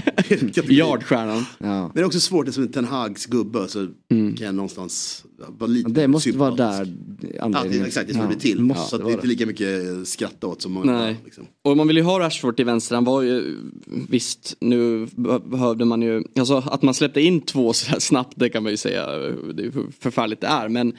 [0.68, 1.45] Yardstjärnan.
[1.59, 1.81] Ja.
[1.83, 5.25] Men det är också svårt, eftersom Ten Hags gubbe så kan jag någonstans
[5.59, 6.93] vara lite Det måste vara sympatisk.
[7.20, 7.83] där Ja, anledningen.
[7.83, 8.61] det, exakt, det ska Ja, bli till.
[8.61, 11.16] måste så det är vara inte lika mycket skratta åt som många Nej.
[11.25, 11.47] liksom.
[11.64, 13.57] Och man vill ju ha Rashford till vänster, han var ju
[14.09, 15.07] visst nu
[15.45, 18.77] behövde man ju, alltså att man släppte in två så snabbt det kan man ju
[18.77, 19.07] säga,
[19.55, 20.93] det är förfärligt det är men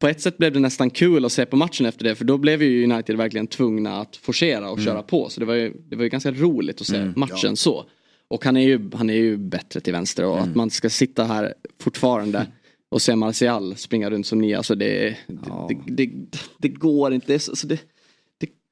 [0.00, 2.38] på ett sätt blev det nästan kul att se på matchen efter det för då
[2.38, 5.28] blev ju United verkligen tvungna att forcera och köra på.
[5.28, 7.84] Så det var ju, det var ju ganska roligt att se matchen så.
[8.28, 11.24] Och han är, ju, han är ju bättre till vänster och att man ska sitta
[11.24, 12.46] här fortfarande
[12.88, 17.32] och se Martial springa runt som ni, alltså det, det, det, det, det går inte.
[17.32, 17.78] Alltså det,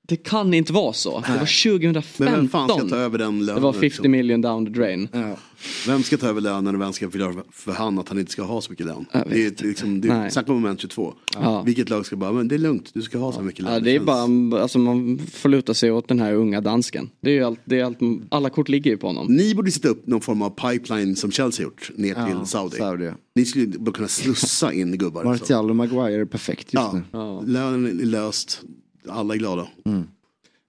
[0.09, 1.21] det, kan inte vara så.
[1.21, 2.25] Det var 2015.
[2.27, 3.55] Men vem fan ska ta över den lönen?
[3.55, 4.11] Det var 50 liksom?
[4.11, 5.09] million down the drain.
[5.13, 5.37] Ja.
[5.87, 8.43] Vem ska ta över lönen och vem ska förklara för han att han inte ska
[8.43, 9.05] ha så mycket lön?
[9.13, 10.31] Det är liksom, det är, Nej.
[10.31, 11.15] snacka om moment 22.
[11.35, 11.63] Ja.
[11.63, 13.73] Vilket lag ska bara, men det är lugnt, du ska ha så mycket lön.
[13.73, 17.11] Ja, det är känns- bara, alltså man får luta sig åt den här unga dansken.
[17.21, 17.99] Det är allt, det är allt,
[18.29, 19.27] alla kort ligger ju på honom.
[19.27, 22.77] Ni borde sätta upp någon form av pipeline som Chelsea gjort ner till Saudi.
[22.77, 23.11] Saudi.
[23.35, 25.25] Ni skulle bara kunna slussa in gubbar.
[25.25, 27.53] Martial och Maguire är perfekt just Ja, nu.
[27.53, 28.63] lönen är löst,
[29.11, 29.69] alla är glada.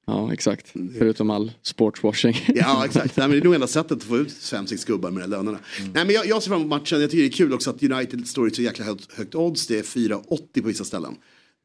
[0.08, 0.74] Ja, exakt.
[0.98, 2.36] Förutom all sportswashing.
[2.56, 5.12] Ja exakt, Nej, men det är nog enda sättet att få ut fem, sex gubbar
[5.12, 5.60] med de lönerna.
[5.94, 7.84] Nej men jag, jag ser fram emot matchen, jag tycker det är kul också att
[7.84, 9.68] United står i så jäkla högt, högt odds.
[9.68, 11.16] Det är 4,80 på vissa ställen.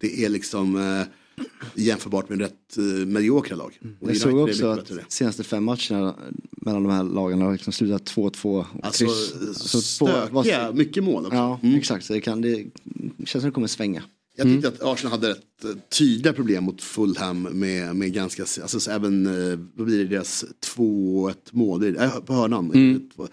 [0.01, 1.45] Det är liksom eh,
[1.75, 3.79] jämförbart med rätt eh, mediokra lag.
[4.01, 5.05] Och Jag såg också att bättre.
[5.09, 6.15] senaste fem matcherna
[6.51, 9.35] mellan de här lagen har liksom slutat 2-2 och Alltså kryss.
[9.59, 11.37] Så två- stökiga, mycket mål också.
[11.37, 11.79] Ja, Mm.
[11.79, 12.05] exakt.
[12.05, 12.65] Så det, kan, det
[13.25, 14.03] känns som det kommer svänga.
[14.37, 18.81] Jag tyckte att Arsenal hade rätt eh, tydliga problem mot Fulham med, med ganska, alltså
[18.81, 20.45] så även, eh, vad blir det, deras
[20.77, 22.71] 2-1 mål, äh, på hörnan.
[22.75, 23.09] Mm.
[23.17, 23.29] Två-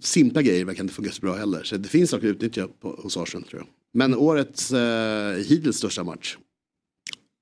[0.00, 1.62] Simpla grejer verkar inte funka så bra heller.
[1.62, 3.68] Så det finns saker att utnyttja på, hos Arsenal tror jag.
[3.92, 6.36] Men årets eh, hittills största match.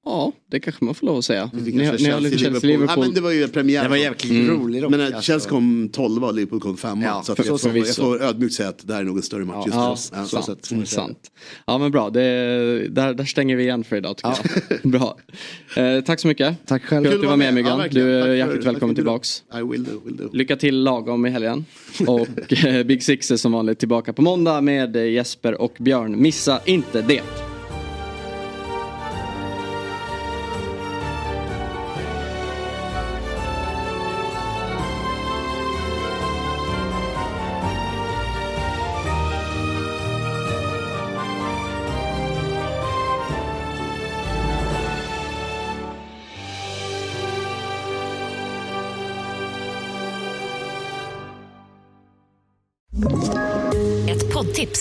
[0.04, 1.50] Ja, det kanske man får lov att säga.
[1.54, 2.86] Det Ni, ni har lite Chelsea-Liverpool.
[2.96, 3.82] Ja, men det var ju premiär.
[3.82, 4.50] Det var jävligt Mm.
[4.50, 4.90] rolig.
[4.90, 5.22] Men eh, alltså.
[5.22, 7.84] Chelsea kom 12 och Liverpool kom 5 Ja, så att för- jag, så får, jag
[7.86, 8.02] förvisso.
[8.02, 10.18] får ödmjukt säga att det här är nog en större match just Ja, nu.
[10.22, 10.44] Ja, sant.
[10.44, 11.18] så att- Mm, sant.
[11.66, 12.20] Ja men bra, det,
[12.88, 14.34] där, där stänger vi igen för idag tycker
[14.82, 14.90] jag.
[14.90, 15.16] bra.
[15.76, 16.56] Eh, tack så mycket.
[16.66, 17.04] Tack själv.
[17.04, 17.82] Kul att du var med Myggan.
[17.90, 19.42] du är hjärtligt välkommen tillbaks.
[19.54, 20.28] I will do, will do.
[20.32, 21.64] Lycka till lagom i helgen.
[22.06, 26.22] Och eh, Big Six är som vanligt tillbaka på måndag med eh, Jesper och Björn.
[26.22, 27.22] Missa inte det.